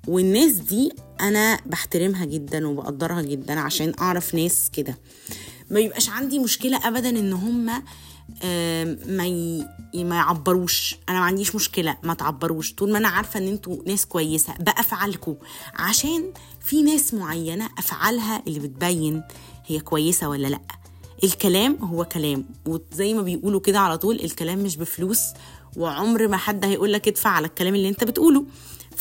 والناس 0.08 0.52
دي 0.52 0.92
أنا 1.22 1.60
بحترمها 1.66 2.26
جدا 2.26 2.68
وبقدرها 2.68 3.22
جدا 3.22 3.60
عشان 3.60 3.94
أعرف 4.00 4.36
ناس 4.36 4.70
كده. 4.74 4.98
ما 5.72 5.80
يبقاش 5.80 6.10
عندي 6.10 6.40
مشكلة 6.40 6.88
ابدا 6.88 7.10
إن 7.10 7.34
هم 7.34 7.84
ما. 9.08 9.68
ما 10.04 10.16
يعبروش. 10.16 10.96
أنا 11.10 11.20
ما 11.20 11.26
عنديش 11.26 11.56
مشكلة 11.56 11.98
ما 12.04 12.14
تعبروش. 12.14 12.74
طول 12.74 12.92
ما 12.92 12.98
أنا 12.98 13.08
عارفة 13.08 13.40
إن 13.40 13.48
أنتوا 13.48 13.78
ناس 13.88 14.06
كويسة 14.06 14.54
بافعالكم 14.60 15.36
عشان 15.76 16.34
في 16.62 16.82
ناس 16.84 17.14
معينة 17.14 17.70
أفعالها 17.78 18.44
اللي 18.48 18.60
بتبين 18.60 19.24
هي 19.66 19.80
كويسة 19.80 20.30
ولا 20.30 20.48
لأ. 20.48 20.62
الكلام 21.24 21.78
هو 21.82 22.06
كلام. 22.06 22.46
وزي 22.66 23.14
ما 23.14 23.22
بيقولوا 23.22 23.60
كده 23.60 23.80
على 23.80 23.98
طول 23.98 24.20
الكلام 24.20 24.60
مش 24.60 24.78
بفلوس. 24.78 25.22
وعمر 25.78 26.28
ما 26.28 26.38
حد 26.38 26.66
هيقول 26.66 26.94
لك 26.94 27.08
ادفع 27.08 27.30
على 27.30 27.48
الكلام 27.48 27.76
اللي 27.76 27.90
أنت 27.90 28.04
بتقوله. 28.04 28.46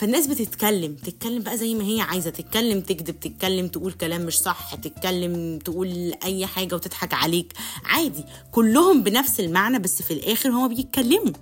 فالناس 0.02 0.26
بتتكلم 0.26 0.94
تتكلم 0.94 1.42
بقى 1.42 1.58
زي 1.58 1.74
ما 1.74 1.84
هي 1.84 2.00
عايزة 2.00 2.30
تتكلم 2.30 2.80
تكذب 2.80 3.20
تتكلم 3.20 3.68
تقول 3.68 3.92
كلام 3.92 4.20
مش 4.26 4.38
صح 4.38 4.74
تتكلم 4.74 5.58
تقول 5.58 6.14
أي 6.24 6.46
حاجة 6.46 6.74
وتضحك 6.74 7.14
عليك. 7.14 7.52
عادي 7.84 8.24
كلهم 8.52 9.02
بنفس 9.02 9.40
المعنى 9.40 9.78
بس 9.78 10.02
في 10.02 10.12
الآخر 10.14 10.50
هما 10.50 10.66
بيتكلموا. 10.66 11.32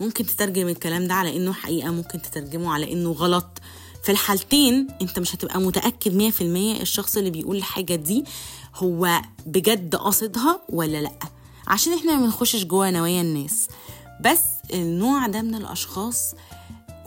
ممكن 0.00 0.26
تترجم 0.26 0.68
الكلام 0.68 1.06
ده 1.06 1.14
على 1.14 1.36
إنه 1.36 1.52
حقيقة 1.52 1.90
ممكن 1.90 2.22
تترجمه 2.22 2.72
على 2.72 2.92
إنه 2.92 3.12
غلط. 3.12 3.46
في 4.04 4.12
الحالتين 4.12 4.88
أنت 5.02 5.18
مش 5.18 5.34
هتبقى 5.34 5.60
متأكد 5.60 6.12
100% 6.14 6.80
الشخص 6.80 7.16
اللي 7.16 7.30
بيقول 7.30 7.56
الحاجة 7.56 7.94
دي 7.94 8.24
هو 8.76 9.22
بجد 9.46 9.96
قاصدها 9.96 10.60
ولا 10.68 11.02
لأ. 11.02 11.18
عشان 11.66 11.92
إحنا 11.92 12.16
ما 12.16 12.26
بنخشش 12.26 12.64
جوه 12.64 12.90
نوايا 12.90 13.20
الناس. 13.20 13.68
بس 14.20 14.40
النوع 14.74 15.26
ده 15.26 15.42
من 15.42 15.54
الأشخاص 15.54 16.34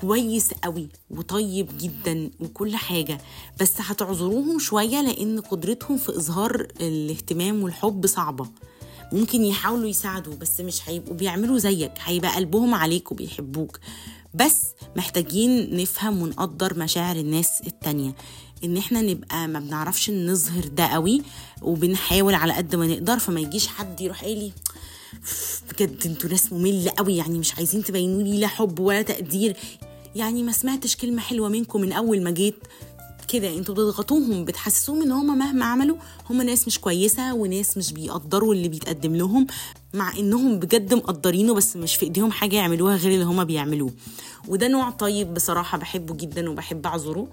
كويس 0.01 0.53
قوي 0.63 0.89
وطيب 1.09 1.67
جدا 1.77 2.29
وكل 2.39 2.75
حاجة. 2.75 3.17
بس 3.61 3.73
هتعذروهم 3.77 4.59
شوية 4.59 5.01
لأن 5.01 5.39
قدرتهم 5.39 5.97
في 5.97 6.09
إظهار 6.09 6.67
الاهتمام 6.81 7.63
والحب 7.63 8.05
صعبة. 8.05 8.47
ممكن 9.11 9.45
يحاولوا 9.45 9.89
يساعدوا 9.89 10.35
بس 10.35 10.59
مش 10.61 10.89
هيبقوا 10.89 11.15
بيعملوا 11.15 11.57
زيك. 11.57 11.91
هيبقى 12.03 12.35
قلبهم 12.35 12.73
عليك 12.73 13.11
وبيحبوك. 13.11 13.79
بس 14.33 14.63
محتاجين 14.95 15.77
نفهم 15.77 16.21
ونقدر 16.21 16.79
مشاعر 16.79 17.15
الناس 17.15 17.61
التانية. 17.67 18.15
إن 18.63 18.77
إحنا 18.77 19.01
نبقى 19.01 19.47
ما 19.47 19.59
بنعرفش 19.59 20.09
نظهر 20.09 20.67
ده 20.67 20.87
قوي 20.87 21.21
وبنحاول 21.61 22.33
على 22.33 22.53
قد 22.53 22.75
ما 22.75 22.87
نقدر. 22.87 23.19
فما 23.19 23.39
يجيش 23.39 23.67
حد 23.67 24.01
يروح 24.01 24.21
قايل 24.23 24.37
لي 24.39 24.51
بجد 25.71 26.05
أنتوا 26.05 26.29
ناس 26.29 26.53
مملة 26.53 26.91
قوي. 26.97 27.15
يعني 27.15 27.39
مش 27.39 27.55
عايزين 27.55 27.83
تبينوا 27.83 28.23
لي 28.23 28.39
لا 28.39 28.47
حب 28.47 28.79
ولا 28.79 29.01
تقدير. 29.01 29.57
يعني 30.17 30.43
ما 30.43 30.51
سمعتش 30.51 30.95
كلمة 30.95 31.21
حلوة 31.21 31.49
منكم 31.49 31.81
من 31.81 31.93
أول 31.93 32.23
ما 32.23 32.31
جيت. 32.31 32.55
كده 33.27 33.57
أنتوا 33.57 33.75
بتضغطوهم 33.75 34.45
بتحسسوهم 34.45 35.01
إن 35.01 35.11
هم 35.11 35.37
مهما 35.37 35.65
عملوا 35.65 35.97
هم 36.29 36.41
ناس 36.41 36.67
مش 36.67 36.79
كويسة 36.79 37.33
وناس 37.33 37.77
مش 37.77 37.93
بيقدروا 37.93 38.53
اللي 38.53 38.67
بيتقدم 38.67 39.15
لهم 39.15 39.47
مع 39.93 40.17
إنهم 40.17 40.59
بجد 40.59 40.93
مقدرينه 40.93 41.53
بس 41.53 41.75
مش 41.75 41.95
في 41.95 42.05
إيديهم 42.05 42.31
حاجة 42.31 42.55
يعملوها 42.55 42.95
غير 42.95 43.11
اللي 43.13 43.25
هم 43.25 43.43
بيعملوه. 43.43 43.91
وده 44.47 44.67
نوع 44.67 44.89
طيب 44.89 45.33
بصراحة 45.33 45.77
بحبه 45.77 46.15
جدا 46.15 46.49
وبحب 46.49 46.85
أعذره. 46.85 47.27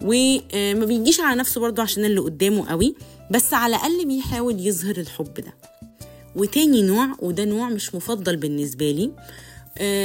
وما 0.00 0.86
بيجيش 0.86 1.20
على 1.20 1.40
نفسه 1.40 1.60
برضه 1.60 1.82
عشان 1.82 2.04
اللي 2.04 2.20
قدامه 2.20 2.68
قوي 2.68 2.94
بس 3.30 3.54
على 3.54 3.76
الأقل 3.76 4.06
بيحاول 4.06 4.66
يظهر 4.66 4.96
الحب 4.96 5.34
ده. 5.34 5.54
وتاني 6.36 6.82
نوع 6.82 7.08
وده 7.18 7.44
نوع 7.44 7.68
مش 7.68 7.94
مفضل 7.94 8.36
بالنسبة 8.36 8.90
لي 8.90 9.10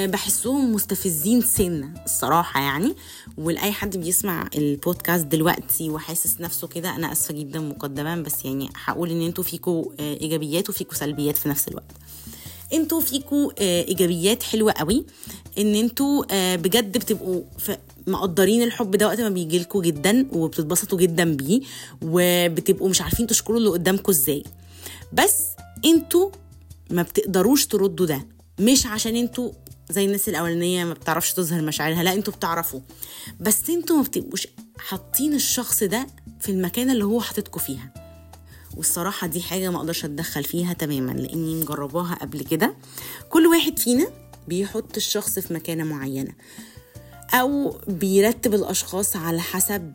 بحسهم 0.05 0.73
مستفزين 0.73 1.41
سنة 1.41 1.93
الصراحة 2.05 2.59
يعني. 2.61 2.95
ولأي 3.37 3.71
حد 3.71 3.97
بيسمع 3.97 4.49
البودكاست 4.55 5.25
دلوقتي 5.25 5.89
وحاسس 5.89 6.41
نفسه 6.41 6.67
كده 6.67 6.95
أنا 6.95 7.11
أسفة 7.11 7.33
جدا 7.33 7.59
مقدما 7.59 8.15
بس 8.15 8.45
يعني 8.45 8.69
هقول 8.85 9.11
إن 9.11 9.21
أنتوا 9.21 9.43
فيكوا 9.43 9.85
أه 9.99 10.13
إيجابيات 10.13 10.69
وفيكوا 10.69 10.95
سلبيات 10.95 11.37
في 11.37 11.49
نفس 11.49 11.67
الوقت. 11.67 11.91
أنتوا 12.73 13.01
فيكوا 13.01 13.51
أه 13.59 13.83
إيجابيات 13.83 14.43
حلوة 14.43 14.71
قوي 14.71 15.05
إن 15.57 15.75
أنتوا 15.75 16.55
بجد 16.55 16.97
بتبقوا 16.97 17.41
مقدرين 18.07 18.63
الحب 18.63 18.91
ده 18.95 19.07
وقت 19.07 19.21
ما 19.21 19.29
بيجيلكوا 19.29 19.81
جدا 19.81 20.27
وبتتبسطوا 20.31 20.97
جدا 20.97 21.35
بيه 21.35 21.61
وبتبقوا 22.01 22.89
مش 22.89 23.01
عارفين 23.01 23.27
تشكروا 23.27 23.57
اللي 23.57 23.69
قدامكوا 23.69 24.13
إزاي. 24.13 24.43
بس 25.13 25.43
أنتوا 25.85 26.31
ما 26.89 27.01
بتقدروش 27.01 27.65
تردوا 27.65 28.05
ده. 28.05 28.27
مش 28.59 28.85
عشان 28.85 29.15
أنتوا 29.15 29.51
زي 29.91 30.05
الناس 30.05 30.29
الأولانية 30.29 30.83
ما 30.85 30.93
بتعرفش 30.93 31.33
تظهر 31.33 31.61
مشاعرها. 31.61 32.03
لا 32.03 32.13
أنتوا 32.13 32.33
بتعرفوا. 32.33 32.79
بس 33.39 33.69
أنتوا 33.69 33.95
ما 33.95 34.03
بتبقوش 34.03 34.47
حاطين 34.77 35.33
الشخص 35.33 35.83
ده 35.83 36.07
في 36.39 36.49
المكان 36.51 36.89
اللي 36.89 37.05
هو 37.05 37.21
حاططكوا 37.21 37.61
فيها. 37.61 37.93
والصراحة 38.77 39.27
دي 39.27 39.41
حاجة 39.41 39.69
ما 39.69 39.77
أقدرش 39.77 40.05
أتدخل 40.05 40.43
فيها 40.43 40.73
تماما 40.73 41.11
لأني 41.11 41.55
مجرباها 41.55 42.15
قبل 42.15 42.41
كده. 42.41 42.75
كل 43.29 43.47
واحد 43.47 43.79
فينا 43.79 44.07
بيحط 44.47 44.97
الشخص 44.97 45.39
في 45.39 45.53
مكانة 45.53 45.83
معينة. 45.83 46.33
أو 47.33 47.77
بيرتب 47.87 48.53
الأشخاص 48.53 49.15
على 49.15 49.41
حسب 49.41 49.93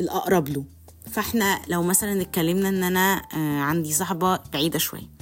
الأقرب 0.00 0.48
له. 0.48 0.64
فإحنا 1.12 1.62
لو 1.68 1.82
مثلا 1.82 2.22
اتكلمنا 2.22 2.68
إن 2.68 2.82
أنا 2.82 3.22
عندي 3.62 3.92
صاحبة 3.92 4.36
بعيدة 4.52 4.78
شوية. 4.78 5.15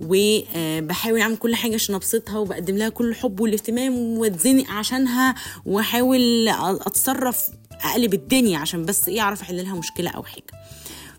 وبحاول 0.00 1.20
أعمل 1.20 1.36
كل 1.36 1.54
حاجة 1.54 1.74
عشان 1.74 1.94
أبسطها 1.94 2.38
وبقدم 2.38 2.76
لها 2.76 2.88
كل 2.88 3.08
الحب 3.08 3.40
والاهتمام 3.40 3.94
واتزنق 4.18 4.70
عشانها 4.70 5.34
وأحاول 5.66 6.48
أتصرف 6.48 7.48
أقلب 7.72 8.14
الدنيا 8.14 8.58
عشان 8.58 8.84
بس 8.84 9.08
إيه 9.08 9.20
أعرف 9.20 9.42
أحل 9.42 9.64
لها 9.64 9.74
مشكلة 9.74 10.10
أو 10.10 10.22
حاجة. 10.22 10.44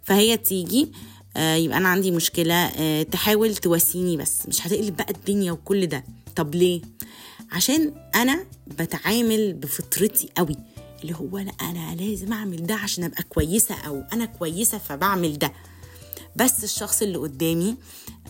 فهي 0.03 0.37
تيجي 0.37 0.91
يبقى 1.37 1.77
أنا 1.77 1.89
عندي 1.89 2.11
مشكلة 2.11 2.69
تحاول 3.03 3.55
تواسيني 3.55 4.17
بس 4.17 4.47
مش 4.47 4.67
هتقلب 4.67 4.95
بقى 4.95 5.13
الدنيا 5.13 5.51
وكل 5.51 5.85
ده. 5.87 6.03
طب 6.35 6.55
ليه؟ 6.55 6.81
عشان 7.51 7.93
أنا 8.15 8.45
بتعامل 8.67 9.53
بفطرتي 9.53 10.29
قوي 10.37 10.55
اللي 11.01 11.15
هو 11.15 11.37
لا 11.37 11.51
أنا 11.61 11.95
لازم 11.95 12.33
أعمل 12.33 12.65
ده 12.65 12.75
عشان 12.75 13.03
أبقى 13.03 13.23
كويسة 13.23 13.75
أو 13.75 14.03
أنا 14.13 14.25
كويسة 14.25 14.77
فبعمل 14.77 15.37
ده. 15.37 15.53
بس 16.35 16.63
الشخص 16.63 17.01
اللي 17.01 17.17
قدامي 17.17 17.75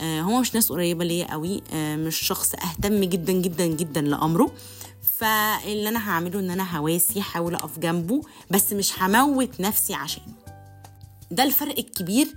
آه 0.02 0.22
هو 0.22 0.40
مش 0.40 0.56
ناس 0.56 0.72
قريبة 0.72 1.06
ليا 1.06 1.32
قوي 1.32 1.62
آه 1.74 1.96
مش 1.96 2.16
شخص 2.20 2.54
أهتم 2.56 3.04
جدا 3.04 3.34
جدا 3.34 3.66
جدا 3.66 4.02
لأمره. 4.02 4.52
فاللي 5.18 5.90
أنا 5.90 6.10
هعمله 6.10 6.40
إن 6.40 6.52
أنا 6.52 6.78
هواسي 6.78 7.22
حاول 7.22 7.56
أقف 7.56 7.80
جنبه 7.80 8.22
بس 8.52 8.74
مش 8.74 8.94
هموت 9.02 9.60
نفسي 9.62 9.94
عشانه. 9.94 10.34
ده 11.32 11.44
الفرق 11.44 11.78
الكبير 11.80 12.28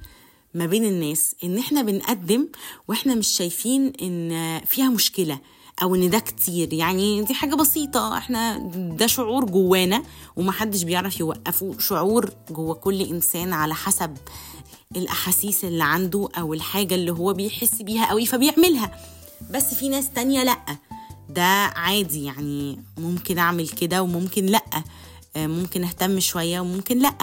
ما 0.54 0.66
بين 0.66 0.84
الناس 0.84 1.36
إن 1.44 1.58
إحنا 1.58 1.82
بنقدم 1.82 2.48
وإحنا 2.88 3.14
مش 3.14 3.28
شايفين 3.28 3.92
إن 4.02 4.60
فيها 4.66 4.88
مشكلة 4.90 5.38
أو 5.82 5.94
إن 5.94 6.10
ده 6.10 6.18
كتير. 6.18 6.72
يعني 6.72 7.22
دي 7.22 7.34
حاجة 7.34 7.54
بسيطة 7.54 8.18
إحنا 8.18 8.58
ده 8.98 9.06
شعور 9.06 9.44
جوانا 9.44 10.02
ومحدش 10.36 10.82
بيعرف 10.82 11.20
يوقفه. 11.20 11.74
شعور 11.78 12.30
جوا 12.50 12.74
كل 12.74 13.02
إنسان 13.02 13.52
على 13.52 13.74
حسب 13.74 14.16
الأحاسيس 14.96 15.64
اللي 15.64 15.84
عنده 15.84 16.28
أو 16.38 16.54
الحاجة 16.54 16.94
اللي 16.94 17.10
هو 17.12 17.32
بيحس 17.32 17.82
بيها 17.82 18.06
قوي 18.06 18.26
فبيعملها. 18.26 18.98
بس 19.50 19.74
في 19.74 19.88
ناس 19.88 20.10
تانية 20.10 20.44
لأ. 20.44 20.58
ده 21.28 21.42
عادي 21.76 22.24
يعني 22.24 22.78
ممكن 22.98 23.38
أعمل 23.38 23.68
كده 23.68 24.02
وممكن 24.02 24.46
لأ. 24.46 24.62
ممكن 25.36 25.84
أهتم 25.84 26.20
شوية 26.20 26.60
وممكن 26.60 26.98
لأ. 26.98 27.14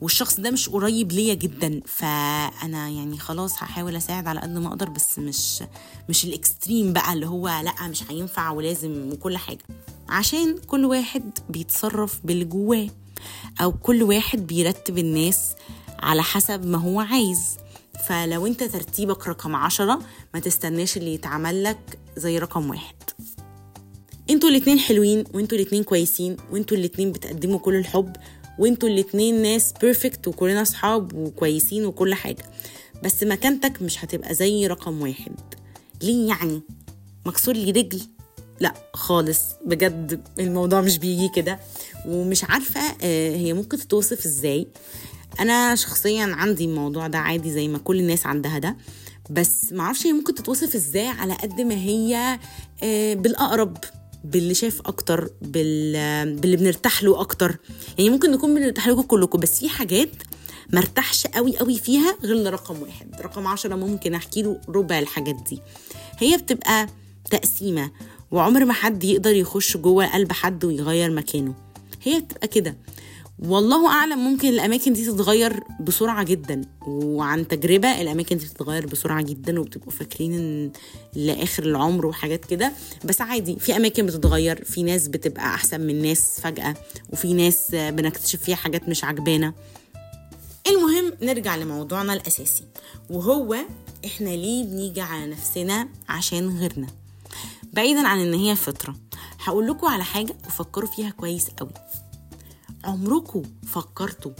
والشخص 0.00 0.40
ده 0.40 0.50
مش 0.50 0.68
قريب 0.68 1.12
ليا 1.12 1.34
جدا. 1.34 1.80
فأنا 1.86 2.88
يعني 2.88 3.18
خلاص 3.18 3.52
هحاول 3.62 3.96
أساعد 3.96 4.26
على 4.26 4.40
قد 4.40 4.58
ما 4.58 4.68
أقدر 4.68 4.88
بس 4.90 5.18
مش 5.18 5.62
مش 6.08 6.24
الإكستريم 6.24 6.92
بقى 6.92 7.12
اللي 7.12 7.26
هو 7.26 7.48
لأ 7.48 7.88
مش 7.88 8.02
هينفع 8.10 8.50
ولازم 8.50 9.10
وكل 9.12 9.36
حاجة. 9.36 9.64
عشان 10.08 10.58
كل 10.58 10.84
واحد 10.84 11.38
بيتصرف 11.48 12.20
باللي 12.24 12.44
جواه 12.44 12.86
أو 13.60 13.72
كل 13.72 14.02
واحد 14.02 14.46
بيرتب 14.46 14.98
الناس 14.98 15.54
على 15.98 16.22
حسب 16.22 16.66
ما 16.66 16.78
هو 16.78 17.00
عايز. 17.00 17.56
فلو 18.08 18.46
انت 18.46 18.62
ترتيبك 18.62 19.28
رقم 19.28 19.56
عشرة 19.56 19.98
ما 20.34 20.40
تستناش 20.40 20.96
اللي 20.96 21.14
يتعمل 21.14 21.64
لك 21.64 21.98
زي 22.16 22.38
رقم 22.38 22.70
واحد. 22.70 22.94
أنتوا 24.30 24.48
الاتنين 24.48 24.78
حلوين 24.78 25.24
وانتوا 25.34 25.58
الاتنين 25.58 25.82
كويسين 25.82 26.36
وانتوا 26.52 26.76
الاتنين 26.76 27.12
بتقدموا 27.12 27.58
كل 27.58 27.74
الحب 27.74 28.16
وانتوا 28.58 28.88
الاتنين 28.88 29.42
ناس 29.42 29.72
بيرفكت 29.80 30.28
وكلنا 30.28 30.62
أصحاب 30.62 31.14
وكويسين 31.14 31.84
وكل 31.84 32.14
حاجة. 32.14 32.44
بس 33.04 33.22
مكانتك 33.22 33.82
مش 33.82 34.04
هتبقى 34.04 34.34
زي 34.34 34.66
رقم 34.66 35.02
واحد. 35.02 35.34
ليه 36.02 36.28
يعني؟ 36.28 36.62
مكسور 37.26 37.54
لي 37.54 37.70
رجل 37.70 38.00
لا 38.60 38.74
خالص 38.94 39.40
بجد 39.66 40.28
الموضوع 40.38 40.80
مش 40.80 40.98
بيجي 40.98 41.28
كده. 41.28 41.60
ومش 42.06 42.44
عارفة 42.44 42.80
هي 43.36 43.52
ممكن 43.52 43.78
تتوصف 43.78 44.26
إزاي. 44.26 44.68
أنا 45.40 45.74
شخصيا 45.74 46.24
عندي 46.24 46.64
الموضوع 46.64 47.06
ده 47.06 47.18
عادي 47.18 47.52
زي 47.52 47.68
ما 47.68 47.78
كل 47.78 47.98
الناس 48.00 48.26
عندها 48.26 48.58
ده 48.58 48.76
بس 49.30 49.72
معرفش 49.72 50.06
هي 50.06 50.12
ممكن 50.12 50.34
تتوصف 50.34 50.74
إزاي 50.74 51.06
على 51.06 51.34
قد 51.34 51.60
ما 51.60 51.74
هي 51.74 52.38
بالأقرب 53.16 53.76
باللي 54.24 54.54
شاف 54.54 54.80
أكتر 54.86 55.30
بال... 55.42 56.36
باللي 56.36 56.56
بنرتاح 56.56 57.02
له 57.02 57.20
أكتر. 57.20 57.56
يعني 57.98 58.10
ممكن 58.10 58.30
نكون 58.30 58.54
بنرتاح 58.54 58.88
لكم 58.88 59.02
كلكم 59.02 59.40
بس 59.40 59.60
في 59.60 59.68
حاجات 59.68 60.08
مرتاحش 60.72 61.26
قوي 61.26 61.56
قوي 61.58 61.78
فيها 61.78 62.16
غير 62.22 62.36
لرقم 62.36 62.82
واحد. 62.82 63.20
رقم 63.20 63.46
عشرة 63.46 63.74
ممكن 63.74 64.14
أحكي 64.14 64.42
له 64.42 64.60
ربع 64.68 64.98
الحاجات 64.98 65.36
دي. 65.50 65.60
هي 66.18 66.36
بتبقى 66.36 66.86
تقسيمة 67.30 67.90
وعمر 68.30 68.64
ما 68.64 68.72
حد 68.72 69.04
يقدر 69.04 69.34
يخش 69.34 69.76
جوه 69.76 70.06
قلب 70.06 70.32
حد 70.32 70.64
ويغير 70.64 71.10
مكانه. 71.10 71.54
هي 72.02 72.20
بتبقى 72.20 72.48
كده. 72.48 72.76
والله 73.38 73.88
أعلم 73.90 74.18
ممكن 74.18 74.48
الأماكن 74.48 74.92
دي 74.92 75.06
تتغير 75.06 75.60
بسرعة 75.80 76.24
جدا 76.24 76.62
وعن 76.86 77.48
تجربة 77.48 78.00
الأماكن 78.00 78.36
دي 78.36 78.44
بتتغير 78.46 78.86
بسرعة 78.86 79.22
جدا 79.22 79.60
وبتبقوا 79.60 79.90
فاكرين 79.92 80.34
إن 80.34 80.70
لآخر 81.14 81.62
العمر 81.62 82.06
وحاجات 82.06 82.44
كده. 82.44 82.72
بس 83.04 83.20
عادي 83.20 83.56
في 83.56 83.76
أماكن 83.76 84.06
بتتغير 84.06 84.64
في 84.64 84.82
ناس 84.82 85.08
بتبقى 85.08 85.44
أحسن 85.44 85.80
من 85.80 86.02
ناس 86.02 86.40
فجأة 86.40 86.74
وفي 87.12 87.32
ناس 87.34 87.66
بنكتشف 87.74 88.42
فيها 88.42 88.56
حاجات 88.56 88.88
مش 88.88 89.04
عجبانا. 89.04 89.54
المهم 90.66 91.12
نرجع 91.22 91.56
لموضوعنا 91.56 92.12
الأساسي 92.12 92.64
وهو 93.10 93.56
إحنا 94.06 94.28
ليه 94.28 94.64
بنيجي 94.64 95.00
على 95.00 95.26
نفسنا 95.26 95.88
عشان 96.08 96.58
غيرنا؟ 96.58 96.86
بعيدا 97.72 98.08
عن 98.08 98.18
إن 98.18 98.34
هي 98.34 98.56
فطرة. 98.56 98.96
هقول 99.44 99.66
لكم 99.66 99.86
على 99.86 100.04
حاجة 100.04 100.34
وفكروا 100.46 100.88
فيها 100.88 101.10
كويس 101.10 101.48
قوي. 101.48 101.70
عمركم 102.84 103.42
فكرتوا 103.66 104.32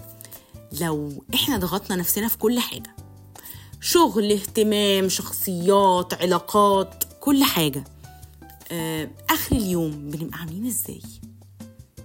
لو 0.81 1.25
إحنا 1.35 1.57
ضغطنا 1.57 1.97
نفسنا 1.97 2.29
في 2.29 2.39
كل 2.39 2.59
حاجة 2.61 2.97
شغل 3.81 4.33
اهتمام 4.33 5.09
شخصيات 5.09 6.15
علاقات 6.15 7.05
كل 7.21 7.45
حاجة 7.45 7.85
آه، 8.73 9.11
آخر 9.31 9.57
اليوم 9.57 9.91
بنبقى 10.11 10.39
عاملين 10.39 10.67
إزاي؟ 10.67 11.01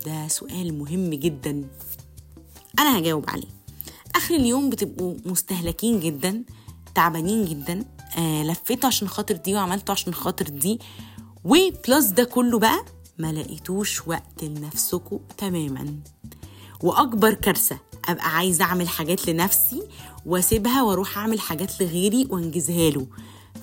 ده 0.06 0.28
سؤال 0.28 0.74
مهم 0.80 1.10
جدا. 1.10 1.68
أنا 2.80 3.00
هجاوب 3.00 3.30
عليه. 3.30 3.48
آخر 4.16 4.36
اليوم 4.36 4.70
بتبقوا 4.70 5.16
مستهلكين 5.26 6.00
جدا 6.00 6.44
تعبانين 6.96 7.46
جدا 7.46 7.86
آه 8.18 8.44
لفيتوا 8.44 8.88
عشان 8.88 9.08
خاطر 9.08 9.36
دي 9.36 9.56
وعملتوا 9.56 9.92
عشان 9.94 10.14
خاطر 10.14 10.50
دي 10.50 10.80
وبلس 11.46 12.06
ده 12.06 12.24
كله 12.24 12.60
بقى 12.60 12.86
ما 13.20 13.32
لقيتوش 13.32 14.08
وقت 14.08 14.44
لنفسكم 14.44 15.20
تماما. 15.38 15.96
وأكبر 16.82 17.34
كارثة 17.34 17.80
أبقى 18.06 18.36
عايزة 18.36 18.64
أعمل 18.64 18.88
حاجات 18.90 19.30
لنفسي 19.30 19.84
وأسيبها 20.26 20.84
وأروح 20.84 21.18
أعمل 21.18 21.40
حاجات 21.40 21.82
لغيري 21.82 22.28
وأنجزها 22.30 22.90
له. 22.90 23.08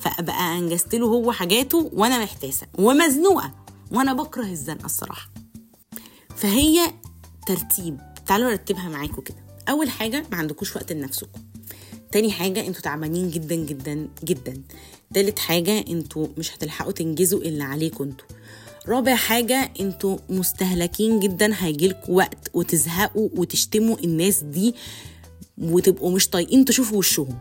فأبقى 0.01 0.59
أنجزت 0.59 0.95
له 0.95 1.07
هو 1.07 1.33
حاجاته 1.33 1.91
وأنا 1.93 2.23
محتاسة 2.25 2.67
ومزنوقة 2.79 3.53
وأنا 3.93 4.13
بكره 4.13 4.45
الزنقة 4.47 4.87
الصراحة. 4.87 5.31
فهي 6.37 6.81
ترتيب 7.47 7.99
تعالوا 8.27 8.51
نرتبها 8.51 8.89
معاكم 8.89 9.23
كده. 9.23 9.37
أول 9.69 9.91
حاجة 9.91 10.27
ما 10.31 10.37
عندكوش 10.37 10.77
وقت 10.77 10.93
لنفسكم 10.93 11.41
تاني 12.13 12.33
حاجة 12.33 12.67
أنتوا 12.67 12.81
تعبانين 12.83 13.31
جدا 13.31 13.55
جدا 13.55 14.09
جدا. 14.25 14.63
تالت 15.15 15.39
حاجة 15.39 15.85
أنتوا 15.89 16.27
مش 16.39 16.55
هتلحقوا 16.55 16.93
تنجزوا 16.93 17.41
اللي 17.41 17.65
عليكم 17.65 18.05
أنتوا. 18.05 18.27
رابع 18.89 19.15
حاجة 19.15 19.73
أنتوا 19.81 20.19
مستهلكين 20.29 21.21
جدا 21.21 21.53
هيجيلكوا 21.59 22.15
وقت 22.17 22.51
وتزهقوا 22.55 23.29
وتشتموا 23.37 23.97
الناس 24.05 24.43
دي 24.43 24.75
وتبقوا 25.59 26.11
مش 26.11 26.29
طايقين 26.29 26.65
تشوفوا 26.65 26.99
وشهم. 26.99 27.39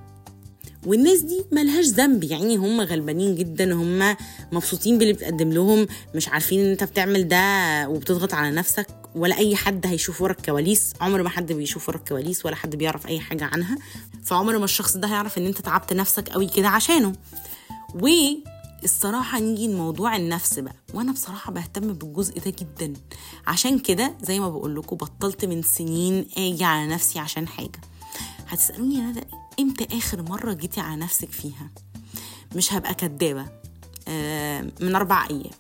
والناس 0.86 1.22
دي 1.22 1.46
ملهاش 1.52 1.86
ذنب 1.86 2.24
يعني 2.24 2.56
هم 2.56 2.82
غلبانين 2.82 3.36
جدا 3.36 3.74
هم 3.74 4.16
مبسوطين 4.52 4.98
باللي 4.98 5.14
بتقدم 5.14 5.52
لهم 5.54 5.88
مش 6.16 6.28
عارفين 6.30 6.60
إن 6.60 6.72
انت 6.72 6.84
بتعمل 6.84 7.28
ده 7.28 7.40
وبتضغط 7.90 8.34
على 8.34 8.52
نفسك 8.56 8.88
ولا 9.16 9.38
أي 9.38 9.56
حد 9.56 9.86
هيشوف 9.88 10.22
ورا 10.22 10.32
الكواليس 10.32 10.94
عمر 11.02 11.24
ما 11.24 11.30
حد 11.30 11.52
بيشوف 11.54 11.90
ورا 11.90 11.98
الكواليس 11.98 12.46
ولا 12.46 12.56
حد 12.56 12.76
بيعرف 12.76 13.08
أي 13.08 13.20
حاجة 13.20 13.46
عنها. 13.46 13.78
فعمر 14.24 14.58
ما 14.58 14.66
الشخص 14.66 14.98
ده 14.98 15.08
هيعرف 15.08 15.38
إن 15.38 15.46
أنت 15.46 15.62
تعبت 15.62 15.94
نفسك 15.94 16.30
قوي 16.30 16.48
كده 16.48 16.68
عشانه. 16.68 17.14
والصراحة 18.86 19.40
نيجي 19.40 19.68
لموضوع 19.68 20.16
النفس 20.16 20.60
بقى. 20.60 20.76
وأنا 20.94 21.12
بصراحة 21.12 21.52
بهتم 21.52 21.94
بالجزء 21.94 22.40
ده 22.40 22.54
جدا. 22.60 22.94
عشان 23.48 23.80
كده 23.80 24.14
زي 24.22 24.40
ما 24.40 24.50
بقول 24.50 24.76
لكم 24.76 24.96
بطلت 24.96 25.46
من 25.46 25.62
سنين 25.62 26.26
أجي 26.38 26.64
على 26.64 26.88
نفسي 26.88 27.20
عشان 27.20 27.48
حاجة. 27.48 27.82
هتسألوني 28.48 29.00
أنا 29.00 29.26
إمتى 29.60 29.98
آخر 29.98 30.22
مرة 30.22 30.54
جيتي 30.54 30.82
على 30.82 31.02
نفسك 31.02 31.32
فيها؟ 31.32 31.70
مش 32.56 32.74
هبقى 32.74 32.94
كدابة. 32.94 33.46
آه 34.08 34.72
من 34.82 34.96
أربع 34.96 35.28
أيام. 35.30 35.52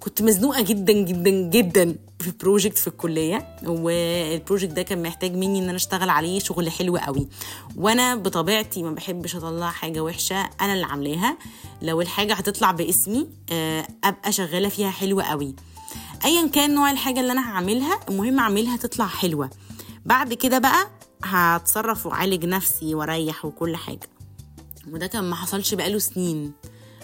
كنت 0.00 0.22
مزنوقة 0.22 0.62
جدا 0.62 0.92
جدا 0.92 1.30
جدا 1.30 1.96
في 2.20 2.32
project 2.40 2.78
في 2.78 2.86
الكلية. 2.86 3.56
وال 3.62 3.86
project 3.86 4.72
ده 4.72 4.82
كان 4.82 5.02
محتاج 5.02 5.34
مني 5.34 5.58
إن 5.58 5.64
أنا 5.68 5.76
أشتغل 5.76 6.10
عليه 6.10 6.38
شغل 6.40 6.70
حلو 6.70 6.96
قوي. 6.96 7.28
وأنا 7.76 8.14
بطبيعتي 8.16 8.82
ما 8.82 8.90
بحبش 8.90 9.36
أطلع 9.36 9.70
حاجة 9.70 10.00
وحشة 10.00 10.50
أنا 10.60 10.72
اللي 10.72 10.86
عاملاها. 10.86 11.38
لو 11.82 12.00
الحاجة 12.00 12.34
هتطلع 12.34 12.70
باسمي 12.70 13.28
آه، 13.52 13.86
أبقى 14.04 14.32
شغالة 14.32 14.68
فيها 14.68 14.90
حلوة 14.90 15.22
قوي. 15.22 15.54
ايا 16.24 16.46
كان 16.48 16.74
نوع 16.74 16.90
الحاجة 16.90 17.20
اللي 17.20 17.32
أنا 17.32 17.50
هعملها 17.50 18.00
المهم 18.08 18.38
أعملها 18.38 18.76
تطلع 18.76 19.06
حلوة. 19.06 19.50
بعد 20.04 20.34
كده 20.34 20.58
بقى 20.58 20.86
هتصرف 21.24 22.06
وعالج 22.06 22.44
نفسي 22.44 22.94
وأريح 22.94 23.44
وكل 23.44 23.76
حاجة. 23.76 24.10
وده 24.90 25.06
كان 25.06 25.24
ما 25.24 25.36
حصلش 25.36 25.74
بقاله 25.74 25.98
سنين. 25.98 26.52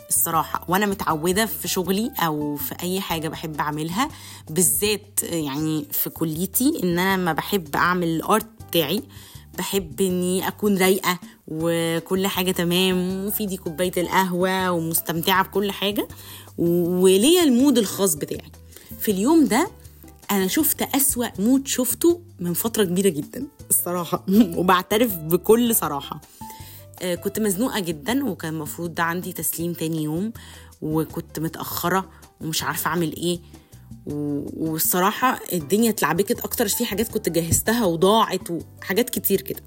الصراحة. 0.08 0.64
وأنا 0.68 0.86
متعودة 0.86 1.46
في 1.46 1.68
شغلي 1.68 2.10
أو 2.18 2.56
في 2.56 2.75
أي 2.82 3.00
حاجة 3.00 3.28
بحب 3.28 3.60
أعملها 3.60 4.08
بالذات 4.50 5.20
يعني 5.22 5.86
في 5.92 6.10
كليتي 6.10 6.80
إن 6.82 6.98
أنا 6.98 7.16
لما 7.16 7.32
بحب 7.32 7.76
أعمل 7.76 8.08
ال 8.08 8.18
art 8.18 8.46
بتاعي. 8.70 9.02
بحب 9.58 10.00
إني 10.00 10.48
أكون 10.48 10.78
رايقة 10.78 11.18
وكل 11.48 12.26
حاجة 12.26 12.50
تمام 12.50 13.25
وفي 13.26 13.46
إيدي 13.46 13.56
كوباية 13.56 13.92
القهوة 13.96 14.70
ومستمتعة 14.70 15.44
بكل 15.44 15.72
حاجة. 15.72 16.08
وليا 16.58 17.42
ال 17.42 17.50
mood 17.50 17.78
الخاص 17.78 18.14
بتاعي. 18.14 18.52
في 19.00 19.10
اليوم 19.10 19.44
ده 19.44 19.70
أنا 20.30 20.46
شفت 20.46 20.82
أسوأ 20.82 21.26
mood 21.38 21.66
شفته 21.66 22.20
من 22.40 22.54
فترة 22.54 22.84
كبيرة 22.84 23.08
جدا 23.08 23.46
الصراحة. 23.70 24.25
وبعترف 24.58 25.14
بكل 25.14 25.75
صراحة. 25.75 26.16
آه، 26.16 26.45
كنت 27.24 27.40
مزنوقة 27.40 27.80
جدا 27.80 28.24
وكان 28.24 28.54
المفروض 28.54 29.00
عندي 29.00 29.32
تسليم 29.32 29.72
تاني 29.72 30.02
يوم 30.02 30.32
وكنت 30.82 31.40
متأخرة 31.40 32.10
ومش 32.40 32.62
عارفة 32.62 32.88
أعمل 32.90 33.16
إيه. 33.16 33.40
والصراحة 34.06 35.40
الدنيا 35.52 35.90
اتلعبكت 35.90 36.40
أكتر 36.40 36.68
في 36.68 36.85
حاجات 36.85 37.09
كنت 37.09 37.28
جهزتها 37.28 37.85
وضاعت 37.85 38.50
وحاجات 38.50 39.11
كتير 39.11 39.40
كده. 39.40 39.62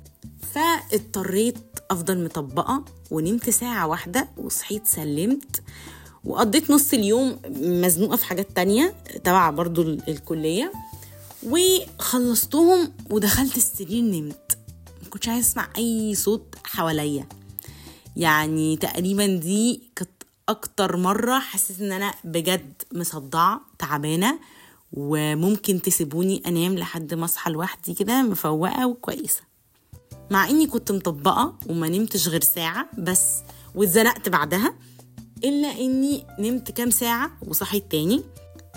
فاضطريت 0.53 1.57
أفضل 1.91 2.23
مطبقة 2.23 2.85
ونمت 3.11 3.49
ساعة 3.49 3.87
واحدة 3.87 4.29
وصحيت 4.37 4.87
سلمت 4.87 5.61
وقضيت 6.25 6.71
نص 6.71 6.93
اليوم 6.93 7.37
مزنوقة 7.59 8.15
في 8.17 8.25
حاجات 8.25 8.47
تانية 8.55 8.93
تبع 9.23 9.49
برضو 9.49 9.81
ال- 9.81 10.09
الكلية. 10.09 10.71
وخلصتهم 11.43 12.91
ودخلت 13.09 13.57
السرير 13.57 14.03
نمت. 14.03 14.57
كنتش 15.09 15.29
عايز 15.29 15.45
أسمع 15.45 15.69
أي 15.77 16.15
صوت 16.15 16.55
حواليا. 16.63 17.27
يعني 18.15 18.77
تقريبا 18.77 19.25
دي 19.25 19.81
كانت 19.95 20.09
أكتر 20.49 20.97
مرة 20.97 21.39
حسيت 21.39 21.81
إن 21.81 21.91
أنا 21.91 22.13
بجد 22.23 22.73
مصدعة 22.93 23.61
تعبانة 23.79 24.39
وممكن 24.93 25.81
تسيبوني 25.81 26.43
أنام 26.47 26.75
لحد 26.77 27.13
ما 27.13 27.25
أصحى 27.25 27.51
لوحدي 27.51 27.93
كده 27.93 28.21
مفوقة 28.21 28.87
وكويسة. 28.87 29.41
مع 30.31 30.49
إني 30.49 30.67
كنت 30.67 30.91
مطبقة 30.91 31.53
وما 31.69 31.89
نمتش 31.89 32.27
غير 32.27 32.41
ساعة 32.41 32.89
بس 32.97 33.35
واتزنقت 33.75 34.29
بعدها 34.29 34.73
إلا 35.43 35.67
إني 35.67 36.25
نمت 36.39 36.71
كام 36.71 36.89
ساعة 36.89 37.31
وصحيت 37.47 37.91
تاني. 37.91 38.23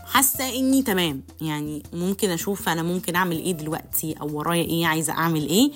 حاسة 0.05 0.49
إني 0.49 0.83
تمام. 0.83 1.23
يعني 1.41 1.83
ممكن 1.93 2.31
أشوف 2.31 2.69
أنا 2.69 2.83
ممكن 2.83 3.15
أعمل 3.17 3.39
إيه 3.39 3.53
دلوقتي 3.53 4.15
أو 4.21 4.39
ورايا 4.39 4.65
إيه 4.65 4.87
عايزة 4.87 5.13
أعمل 5.13 5.49
إيه. 5.49 5.73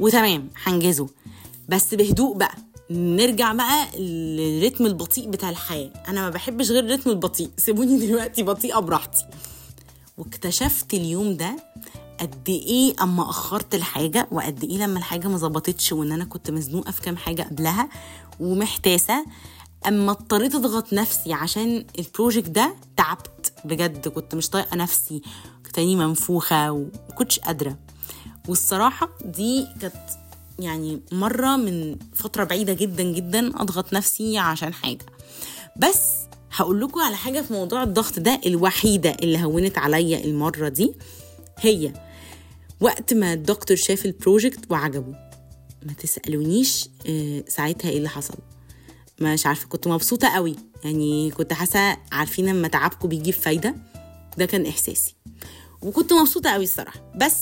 وتمام 0.00 0.50
هنجزه. 0.64 1.08
بس 1.68 1.94
بهدوء 1.94 2.36
بقى 2.36 2.54
نرجع 2.90 3.52
بقى 3.52 3.98
للريتم 3.98 4.86
البطيء 4.86 5.30
بتاع 5.30 5.50
الحياة. 5.50 5.92
أنا 6.08 6.20
ما 6.20 6.30
بحبش 6.30 6.70
غير 6.70 6.84
الريتم 6.84 7.10
البطيء. 7.10 7.50
سيبوني 7.64 8.06
دلوقتي 8.06 8.42
بطيئه 8.42 8.78
براحتي 8.78 9.24
واكتشفت 10.18 10.94
اليوم 10.94 11.36
ده 11.36 11.56
قد 12.20 12.48
إيه 12.48 12.94
أما 13.02 13.30
أخرت 13.30 13.74
الحاجة 13.74 14.28
وقد 14.32 14.64
إيه 14.64 14.78
لما 14.78 14.98
الحاجة 14.98 15.28
ما 15.28 15.36
ظبطتش 15.36 15.92
وإن 15.92 16.12
أنا 16.12 16.24
كنت 16.24 16.50
مزنوقة 16.50 16.90
في 16.90 17.02
كام 17.02 17.16
حاجة 17.16 17.42
قبلها 17.42 17.88
ومحتاسة 18.40 19.24
أما 19.86 20.12
اضطريت 20.12 20.54
أضغط 20.54 20.92
نفسي 20.92 21.32
عشان 21.32 21.84
ال 21.98 22.04
project 22.04 22.48
ده 22.48 22.74
تعبت. 22.96 23.52
بجد 23.64 24.08
كنت 24.08 24.34
مش 24.34 24.48
طايقة 24.48 24.76
نفسي. 24.76 25.22
كنت 25.66 25.80
منفوخة 25.80 26.72
ومكنتش 26.72 27.38
قادرة. 27.38 27.76
والصراحة 28.48 29.08
دي 29.24 29.66
كانت 29.80 29.94
يعني 30.58 31.00
مرة 31.12 31.56
من 31.56 31.96
فترة 32.14 32.44
بعيدة 32.44 32.72
جدا 32.72 33.02
جدا 33.02 33.62
أضغط 33.62 33.92
نفسي 33.92 34.38
عشان 34.38 34.74
حاجة. 34.74 35.06
بس 35.76 36.12
هقول 36.52 36.80
لكم 36.80 37.00
على 37.00 37.16
حاجة 37.16 37.40
في 37.40 37.52
موضوع 37.52 37.82
الضغط 37.82 38.18
ده 38.18 38.40
الوحيدة 38.46 39.10
اللي 39.22 39.44
هونت 39.44 39.78
عليا 39.78 40.24
المرة 40.24 40.68
دي. 40.68 40.94
هي 41.58 41.92
وقت 42.80 43.14
ما 43.14 43.32
الدكتور 43.32 43.76
شاف 43.76 44.06
البروجكت 44.06 44.70
وعجبه. 44.70 45.14
ما 45.82 45.92
تسألونيش 45.92 46.88
آه، 47.06 47.44
ساعتها 47.48 47.88
إيه 47.90 47.96
اللي 47.98 48.08
حصل. 48.08 48.34
مش 49.20 49.46
عارفة 49.46 49.68
كنت 49.68 49.88
مبسوطة 49.88 50.28
قوي. 50.28 50.56
يعني 50.84 51.30
كنت 51.30 51.52
حاسة 51.52 51.96
عارفين 52.12 52.46
لما 52.46 52.68
تعبكم 52.68 53.08
بيجيب 53.08 53.34
فايدة. 53.34 53.74
ده 54.38 54.46
كان 54.46 54.66
إحساسي. 54.66 55.14
وكنت 55.82 56.12
مبسوطة 56.12 56.50
قوي 56.50 56.64
الصراحة. 56.64 57.12
بس 57.16 57.36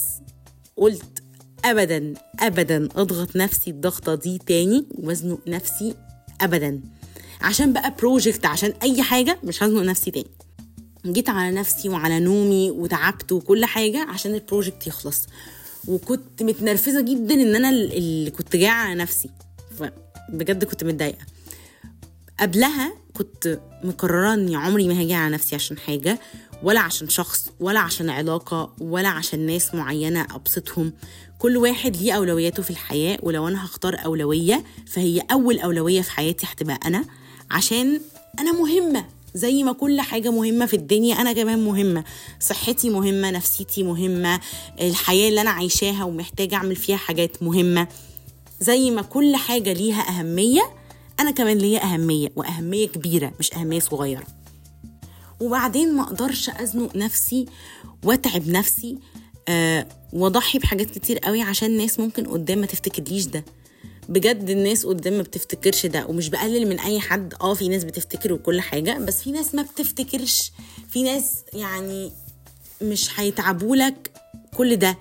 قلت 0.81 1.23
ابدا 1.65 2.15
ابدا 2.41 2.89
أضغط 2.97 3.37
نفسي 3.37 3.71
الضغطة 3.71 4.15
دي 4.15 4.39
تاني 4.47 4.87
وأزنق 4.91 5.41
نفسي 5.49 5.95
ابدا. 6.41 6.81
عشان 7.41 7.73
بقى 7.73 7.95
project 7.99 8.47
عشان 8.47 8.73
أي 8.83 9.03
حاجة 9.03 9.39
مش 9.45 9.63
هزنق 9.63 9.83
نفسي 9.83 10.11
تاني. 10.11 10.31
جيت 11.07 11.29
على 11.29 11.57
نفسي 11.57 11.89
وعلى 11.89 12.21
نومي 12.21 12.71
وتعبت 12.71 13.33
وكل 13.33 13.65
حاجة 13.65 14.07
عشان 14.09 14.35
ال 14.35 14.41
project 14.41 14.87
يخلص. 14.87 15.27
وكنت 15.89 16.43
متنرفزة 16.43 17.01
جدا 17.01 17.35
إن 17.35 17.55
أنا 17.55 17.71
اللي 17.71 18.31
كنت 18.31 18.57
جاية 18.57 18.71
على 18.71 18.95
نفسي. 18.95 19.31
بجد 20.29 20.65
كنت 20.65 20.85
متضايقة. 20.85 21.27
قبلها 22.41 22.93
كنت 23.15 23.61
مقررة 23.85 24.35
إني 24.35 24.57
عمري 24.57 24.89
ما 24.89 25.01
هاجي 25.01 25.15
على 25.15 25.35
نفسي 25.35 25.55
عشان 25.55 25.79
حاجة. 25.79 26.19
ولا 26.63 26.81
عشان 26.81 27.09
شخص 27.09 27.49
ولا 27.61 27.81
عشان 27.81 28.11
علاقة 28.11 28.73
ولا 28.81 29.09
عشان 29.09 29.47
ناس 29.47 29.75
معينة 29.75 30.27
أبسطهم. 30.35 30.93
كل 31.39 31.57
واحد 31.57 31.97
ليه 31.97 32.13
أولوياته 32.13 32.63
في 32.63 32.71
الحياة 32.71 33.19
ولو 33.23 33.49
أنا 33.49 33.65
هختار 33.65 33.97
أولوية 34.05 34.65
فهي 34.87 35.23
أول 35.33 35.59
أولوية 35.61 36.03
في 36.03 36.11
حياتي 36.11 36.47
هتبقى 36.47 36.81
أنا. 36.87 37.05
عشان 37.51 38.01
أنا 38.39 38.53
مهمة 38.53 39.05
زي 39.35 39.63
ما 39.63 39.73
كل 39.73 40.01
حاجة 40.01 40.31
مهمة 40.31 40.67
في 40.67 40.75
الدنيا 40.77 41.15
أنا 41.21 41.33
كمان 41.33 41.65
مهمة. 41.65 42.05
صحتي 42.41 42.91
مهمة 42.91 43.31
نفسيتي 43.31 43.83
مهمة 43.83 44.41
الحياة 44.81 45.29
اللي 45.29 45.41
أنا 45.41 45.51
عايشاها 45.51 46.05
ومحتاجة 46.05 46.55
أعمل 46.55 46.77
فيها 46.77 46.97
حاجات 46.97 47.43
مهمة. 47.43 47.89
زي 48.61 48.91
ما 48.91 49.03
كل 49.03 49.37
حاجة 49.37 49.73
ليها 49.73 50.01
أهمية 50.09 50.63
أنا 51.21 51.31
كمان 51.31 51.59
ليا 51.59 51.85
أهمية 51.85 52.33
وأهمية 52.37 52.89
كبيرة 52.89 53.33
مش 53.41 53.55
أهمية 53.55 53.81
صغيرة. 53.81 54.40
وبعدين 55.41 55.95
ما 55.95 56.03
أقدرش 56.03 56.51
أزنق 56.51 56.97
نفسي 56.97 57.47
وأتعب 58.05 58.49
نفسي 58.49 58.99
أه 59.49 59.87
واضحي 60.13 60.59
بحاجات 60.59 60.91
كتير 60.91 61.19
قوي 61.19 61.43
عشان 61.43 61.69
الناس 61.69 62.01
ممكن 62.01 62.27
قدام 62.27 62.59
ما 62.59 62.67
تفتكرليش 62.67 63.27
ده. 63.27 63.45
بجد 64.09 64.51
الناس 64.51 64.87
قدام 64.87 65.13
ما 65.13 65.23
بتفتكرش 65.23 65.87
ده 65.87 66.07
ومش 66.07 66.29
بقلل 66.29 66.69
من 66.69 66.81
أي 66.81 67.01
حد. 67.01 67.35
آه 67.41 67.55
في 67.55 67.69
ناس 67.69 67.85
بتفتكر 67.85 68.33
وكل 68.33 68.61
حاجة 68.61 68.99
بس 68.99 69.23
في 69.23 69.33
ناس 69.33 69.55
ما 69.55 69.63
بتفتكرش. 69.63 70.53
في 70.89 71.03
ناس 71.03 71.35
يعني 71.53 72.13
مش 72.83 73.21
هيتعبوا 73.21 73.77
لك 73.77 74.11
كل 74.57 74.77
ده. 74.77 74.99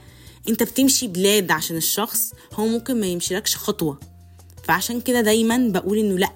انت 0.50 0.64
بتمشي 0.64 1.08
بلاد 1.08 1.52
عشان 1.52 1.78
الشخص 1.78 2.32
هو 2.54 2.66
ممكن 2.68 3.00
ما 3.00 3.06
يمشيلكش 3.08 3.56
خطوة. 3.56 4.00
فعشان 4.64 5.02
كده 5.02 5.22
دايما 5.22 5.58
بقول 5.58 5.98
إنه 5.98 6.18
لأ. 6.18 6.32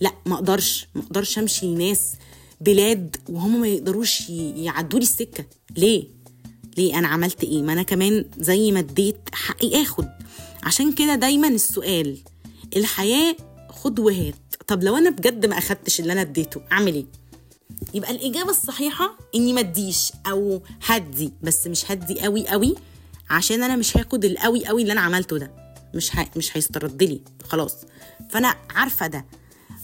لأ 0.00 0.12
ما 0.26 0.34
أقدرش 0.34 0.86
ما 0.94 1.02
أقدرش 1.02 1.38
أمشي 1.38 1.66
لناس 1.66 2.12
بلاد 2.60 3.16
وهم 3.28 3.60
ما 3.60 3.68
يقدروش 3.68 4.30
يعدوا 4.30 4.98
لي 4.98 5.02
السكة. 5.02 5.44
ليه؟ 5.76 6.04
ليه؟ 6.76 6.98
أنا 6.98 7.08
عملت 7.08 7.44
إيه؟ 7.44 7.62
ما 7.62 7.72
أنا 7.72 7.82
كمان 7.82 8.24
زي 8.38 8.72
ما 8.72 8.78
اديت 8.78 9.16
حقي 9.32 9.82
آخد. 9.82 10.08
عشان 10.62 10.92
كده 10.92 11.14
دايما 11.14 11.48
السؤال 11.48 12.18
الحياة 12.76 13.36
خد 13.70 13.98
وهات. 13.98 14.34
طب 14.66 14.82
لو 14.84 14.96
أنا 14.96 15.10
بجد 15.10 15.46
ما 15.46 15.58
أخدتش 15.58 16.00
اللي 16.00 16.12
أنا 16.12 16.20
اديته 16.20 16.60
أعمل 16.72 16.94
إيه؟ 16.94 17.04
يبقى 17.94 18.10
الإجابة 18.10 18.50
الصحيحة 18.50 19.18
إني 19.34 19.52
ما 19.52 19.60
اديش 19.60 20.12
أو 20.30 20.62
هدي 20.86 21.32
بس 21.42 21.66
مش 21.66 21.90
هدي 21.90 22.20
قوي 22.20 22.48
قوي 22.48 22.74
عشان 23.30 23.62
أنا 23.62 23.76
مش 23.76 23.96
هاخد 23.96 24.24
القوي 24.24 24.66
قوي 24.66 24.82
اللي 24.82 24.92
أنا 24.92 25.00
عملته 25.00 25.38
ده. 25.38 25.50
مش 25.94 26.16
ه... 26.16 26.26
مش 26.36 26.56
هيسترد 26.56 27.02
لي. 27.02 27.20
خلاص. 27.44 27.74
فأنا 28.30 28.54
عارفة 28.70 29.06
ده. 29.06 29.24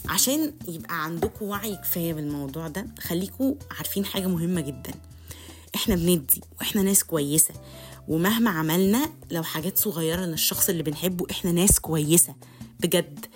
عشان 0.09 0.53
يبقى 0.69 1.05
عندكم 1.05 1.47
وعي 1.47 1.77
كفاية 1.77 2.13
بالموضوع 2.15 2.69
ده 2.69 2.87
خليكم 3.01 3.55
عارفين 3.79 4.05
حاجة 4.05 4.27
مهمة 4.27 4.61
جدا. 4.61 4.93
إحنا 5.75 5.95
بندي 5.95 6.41
وإحنا 6.61 6.83
ناس 6.83 7.05
كويسة. 7.05 7.55
ومهما 8.09 8.51
عملنا 8.51 9.11
لو 9.31 9.43
حاجات 9.43 9.79
صغيرة 9.79 10.21
للشخص 10.21 10.69
اللي 10.69 10.83
بنحبه 10.83 11.27
إحنا 11.31 11.53
ناس 11.53 11.81
كويسة. 11.81 12.35
بجد 12.81 13.27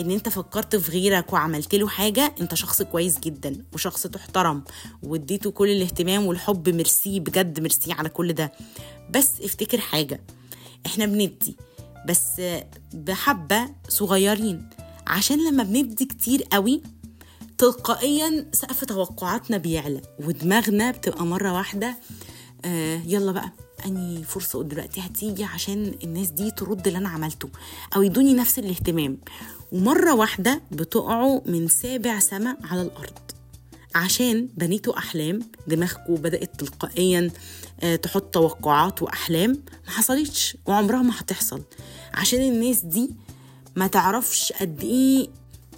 إن 0.00 0.10
أنت 0.10 0.28
فكرت 0.28 0.76
في 0.76 0.90
غيرك 0.92 1.32
وعملت 1.32 1.74
له 1.74 1.88
حاجة 1.88 2.34
أنت 2.40 2.54
شخص 2.54 2.82
كويس 2.82 3.20
جدا. 3.20 3.64
وشخص 3.72 4.02
تحترم 4.06 4.64
واديته 5.02 5.50
كل 5.50 5.70
الاهتمام 5.70 6.26
والحب 6.26 6.68
ميرسي 6.68 7.20
بجد 7.20 7.60
ميرسي 7.60 7.92
على 7.92 8.08
كل 8.08 8.32
ده. 8.32 8.52
بس 9.10 9.30
افتكر 9.40 9.80
حاجة 9.80 10.20
إحنا 10.86 11.06
بندي 11.06 11.56
بس 12.08 12.40
بحبة 12.94 13.68
صغيرين. 13.88 14.68
عشان 15.06 15.48
لما 15.48 15.62
بندي 15.62 16.04
كتير 16.04 16.42
قوي 16.42 16.82
تلقائيا 17.58 18.46
سقف 18.52 18.84
توقعاتنا 18.84 19.56
بيعلى 19.56 20.00
ودماغنا 20.20 20.90
بتبقى 20.90 21.26
مرة 21.26 21.52
واحدة 21.52 21.96
آه 22.64 23.00
يلا 23.06 23.32
بقى 23.32 23.52
أني 23.86 24.24
فرصة 24.24 24.62
دلوقتي 24.62 25.00
هتيجي 25.00 25.44
عشان 25.44 25.94
الناس 26.04 26.28
دي 26.28 26.50
ترد 26.50 26.86
اللي 26.86 26.98
أنا 26.98 27.08
عملته 27.08 27.48
أو 27.96 28.02
يدوني 28.02 28.34
نفس 28.34 28.58
الاهتمام. 28.58 29.18
ومرة 29.72 30.14
واحدة 30.14 30.62
بتقعوا 30.72 31.40
من 31.46 31.68
سابع 31.68 32.18
سما 32.18 32.56
على 32.64 32.82
الأرض 32.82 33.18
عشان 33.94 34.48
بنيتوا 34.56 34.98
أحلام 34.98 35.40
دماغكم 35.66 36.14
بدأت 36.14 36.60
تلقائيا 36.60 37.30
تحط 38.02 38.22
توقعات 38.22 39.02
وأحلام. 39.02 39.50
ما 39.86 39.90
حصلتش 39.90 40.56
وعمرها 40.66 41.02
ما 41.02 41.20
هتحصل. 41.20 41.62
عشان 42.14 42.40
الناس 42.40 42.80
دي 42.84 43.10
ما 43.76 43.86
تعرفش 43.86 44.52
قد 44.52 44.80
إيه 44.84 45.28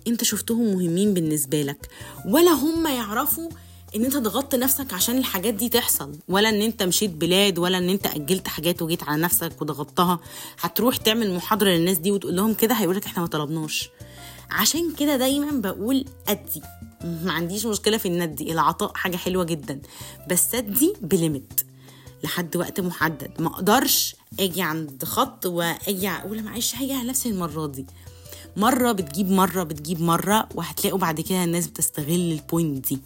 أنت 0.07 0.25
شفتهم 0.25 0.75
مهمين 0.75 1.15
بالنسبة 1.15 1.63
لك 1.63 1.89
ولا 2.27 2.51
هم 2.51 2.87
يعرفوا 2.87 3.51
إن 3.97 4.05
أنت 4.05 4.17
ضغطت 4.17 4.55
نفسك 4.55 4.93
عشان 4.95 5.19
الحاجات 5.19 5.55
دي 5.55 5.69
تحصل 5.69 6.19
ولا 6.29 6.49
إن 6.49 6.63
أنت 6.63 6.83
مشيت 6.83 7.11
بلاد 7.11 7.59
ولا 7.59 7.79
إن 7.79 7.89
أنت 7.89 8.07
أجلت 8.07 8.49
حاجات 8.49 8.83
وجيت 8.83 9.03
على 9.03 9.23
نفسك 9.23 9.63
وضغطتها. 9.63 10.21
هتروح 10.61 10.97
تعمل 10.97 11.35
محاضرة 11.35 11.71
للناس 11.71 11.99
دي 11.99 12.11
وتقول 12.13 12.37
لهم 12.37 12.55
كده 12.55 12.75
هيقولك 12.75 13.05
إحنا 13.07 13.21
ما 13.23 13.29
طلبناش. 13.29 13.89
عشان 14.51 14.95
كده 14.95 15.17
دايما 15.17 15.51
بقول 15.61 16.05
أدي. 16.29 16.63
ما 17.05 17.33
عنديش 17.33 17.67
مشكلة 17.67 17.97
في 17.97 18.09
إن 18.09 18.23
أدي 18.23 18.53
العطاء 18.53 18.93
حاجة 18.95 19.17
حلوة 19.17 19.45
جدا 19.45 19.81
بس 20.31 20.55
أدي 20.55 20.95
ب 21.03 21.13
limit 21.13 21.65
لحد 22.25 22.57
وقت 22.57 22.81
محدد. 22.81 23.31
ما 23.41 23.47
أقدرش 23.49 24.17
أجي 24.41 24.63
عند 24.63 25.05
خط 25.05 25.47
واجي 25.47 26.09
أقول 26.09 26.43
معلش 26.43 26.75
هاجي 26.75 26.93
على 26.93 27.09
نفسي 27.09 27.29
المرة 27.29 27.67
دي. 27.67 27.87
مرة 28.57 28.93
بتجيب 28.93 29.31
مرة 29.31 29.63
بتجيب 29.63 30.01
مرة 30.01 30.49
وهتلاقوا 30.55 30.99
بعد 30.99 31.21
كده 31.21 31.45
الناس 31.45 31.67
بتستغل 31.67 32.33
ال 32.33 32.42
point 32.42 32.89
دي. 32.89 32.99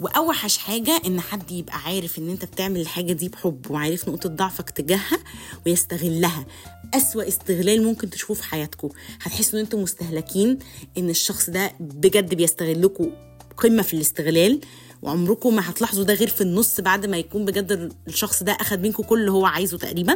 وأوحش 0.00 0.56
حاجة 0.58 1.02
إن 1.06 1.20
حد 1.20 1.50
يبقى 1.50 1.78
عارف 1.78 2.18
إن 2.18 2.30
أنت 2.30 2.44
بتعمل 2.44 2.80
الحاجة 2.80 3.12
دي 3.12 3.28
بحب 3.28 3.70
وعارف 3.70 4.08
نقطة 4.08 4.28
ضعفك 4.28 4.70
تجاهها 4.70 5.18
ويستغلها. 5.66 6.46
أسوأ 6.94 7.28
استغلال 7.28 7.84
ممكن 7.84 8.10
تشوفوه 8.10 8.36
في 8.36 8.44
حياتكم 8.44 8.88
هتحسوا 9.22 9.58
إن 9.58 9.64
أنتم 9.64 9.82
مستهلكين 9.82 10.58
إن 10.98 11.10
الشخص 11.10 11.50
ده 11.50 11.72
بجد 11.80 12.34
بيستغلكم 12.34 13.10
قمة 13.60 13.82
في 13.82 13.94
الاستغلال 13.94 14.60
وعمركم 15.02 15.56
ما 15.56 15.70
هتلاحظوا 15.70 16.04
ده 16.04 16.14
غير 16.14 16.28
في 16.28 16.40
النص 16.40 16.80
بعد 16.80 17.06
ما 17.06 17.16
يكون 17.18 17.44
بجد 17.44 17.92
الشخص 18.08 18.42
ده 18.42 18.52
أخد 18.52 18.80
منكم 18.82 19.02
كل 19.02 19.20
اللي 19.20 19.30
هو 19.30 19.46
عايزه 19.46 19.78
تقريبا. 19.78 20.14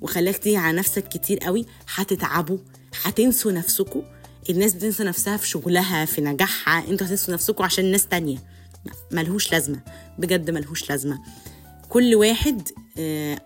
وخلاك 0.00 0.36
تيجي 0.36 0.56
على 0.56 0.76
نفسك 0.78 1.08
كتير 1.08 1.38
قوي 1.38 1.66
هتتعبوا 1.94 2.58
هتنسوا 3.02 3.52
نفسكم 3.52 4.02
الناس 4.50 4.74
بتنسى 4.74 5.04
نفسها 5.04 5.36
في 5.36 5.48
شغلها 5.48 6.04
في 6.04 6.20
نجاحها 6.20 6.88
أنتوا 6.90 7.06
هتنسوا 7.06 7.34
نفسكم 7.34 7.64
عشان 7.64 7.90
ناس 7.90 8.06
تانية. 8.06 8.38
ملهوش 9.12 9.52
لازمة 9.52 9.80
بجد 10.18 10.50
ملهوش 10.50 10.90
لازمة. 10.90 11.18
كل 11.88 12.14
واحد 12.14 12.68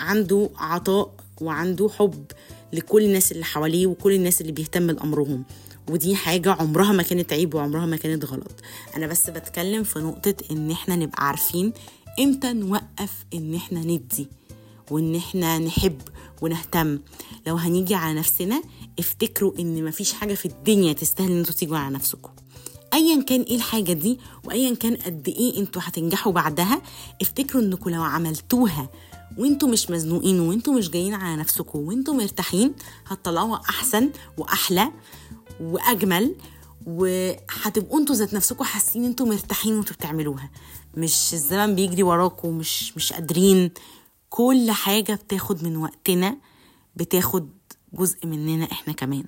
عنده 0.01 0.51
عطاء 0.57 1.15
وعنده 1.41 1.89
حب 1.89 2.25
لكل 2.73 3.05
الناس 3.05 3.33
اللي 3.33 3.45
حواليه 3.45 3.87
وكل 3.87 4.13
الناس 4.13 4.41
اللي 4.41 4.53
بيهتم 4.53 4.91
لأمرهم 4.91 5.45
ودي 5.89 6.17
حاجة 6.17 6.53
عمرها 6.53 6.93
ما 6.93 7.03
كانت 7.03 7.33
عيب 7.33 7.55
وعمرها 7.55 7.87
ما 7.87 7.97
كانت 7.97 8.25
غلط. 8.25 8.53
أنا 8.97 9.07
بس 9.07 9.31
بتكلم 9.31 9.83
في 9.85 9.99
نقطة 9.99 10.35
إن 10.51 10.71
إحنا 10.71 10.97
نبقى 10.97 11.27
عارفين 11.27 11.73
إمتى 12.21 12.53
نوقف 12.53 13.13
إن 13.35 13.55
إحنا 13.55 13.81
ندي 13.81 14.29
وإن 14.91 15.15
إحنا 15.17 15.59
نحب 15.59 16.01
ونهتم. 16.43 16.99
لو 17.47 17.57
هنيجي 17.57 17.95
على 17.95 18.19
نفسنا 18.19 18.63
افتكروا 18.99 19.53
إن 19.59 19.85
مفيش 19.85 20.13
حاجة 20.13 20.35
في 20.35 20.47
الدنيا 20.47 20.93
تستاهل 20.93 21.31
إن 21.31 21.39
أنتوا 21.39 21.55
تيجوا 21.55 21.79
على 21.79 21.95
نفسكم. 21.95 22.31
ايا 22.95 23.23
كان 23.23 23.41
إيه 23.43 23.57
الحاجة 23.57 23.93
دي 23.93 24.19
وايا 24.45 24.75
كان 24.75 24.97
قد 24.97 25.29
إيه 25.29 25.59
أنتوا 25.59 25.83
هتنجحوا 25.85 26.33
بعدها 26.33 26.83
افتكروا 27.23 27.63
انكم 27.63 27.91
لو 27.91 28.03
عملتوها 28.03 28.89
وإنتوا 29.39 29.69
مش 29.69 29.91
مزنوقين 29.91 30.41
وإنتوا 30.41 30.73
مش 30.75 30.91
جايين 30.91 31.15
على 31.15 31.37
نفسكم 31.37 31.79
وإنتوا 31.79 32.15
مرتاحين 32.15 32.73
هتطلعوها 33.07 33.61
أحسن 33.69 34.11
وأحلى. 34.39 34.93
وأجمل 35.61 36.35
وهتبقوا 36.87 37.99
أنتوا 38.01 38.15
ذات 38.15 38.35
نفسكم 38.35 38.65
حاسين 38.65 39.05
أنتوا 39.05 39.27
مرتاحين 39.27 39.77
وانتوا 39.77 39.97
بتعملوها. 39.97 40.51
مش 40.97 41.35
الزمن 41.35 41.75
بيجري 41.75 42.03
وراكم 42.03 42.59
مش 42.59 42.97
مش 42.97 43.13
قادرين. 43.13 43.71
كل 44.31 44.71
حاجة 44.71 45.13
بتاخد 45.15 45.65
من 45.65 45.77
وقتنا 45.77 46.37
بتاخد 46.97 47.49
جزء 47.93 48.27
مننا 48.27 48.65
إحنا 48.73 48.93
كمان. 48.93 49.25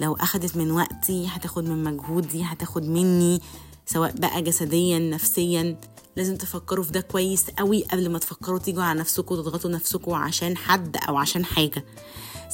لو 0.00 0.14
أخدت 0.14 0.56
من 0.56 0.70
وقتي 0.70 1.26
هتاخد 1.28 1.64
من 1.64 1.84
مجهودي 1.84 2.42
هتاخد 2.42 2.82
مني 2.82 3.40
سواء 3.86 4.12
بقى 4.12 4.42
جسديا 4.42 4.98
نفسيا. 4.98 5.80
لازم 6.16 6.36
تفكروا 6.36 6.84
في 6.84 6.92
ده 6.92 7.00
كويس 7.00 7.50
قوي 7.58 7.84
قبل 7.84 8.10
ما 8.10 8.18
تفكروا 8.18 8.58
تيجوا 8.58 8.82
على 8.82 9.00
نفسكم 9.00 9.34
وتضغطوا 9.34 9.70
نفسكم 9.70 10.12
عشان 10.14 10.56
حد 10.56 10.96
أو 10.96 11.16
عشان 11.16 11.44
حاجة. 11.44 11.84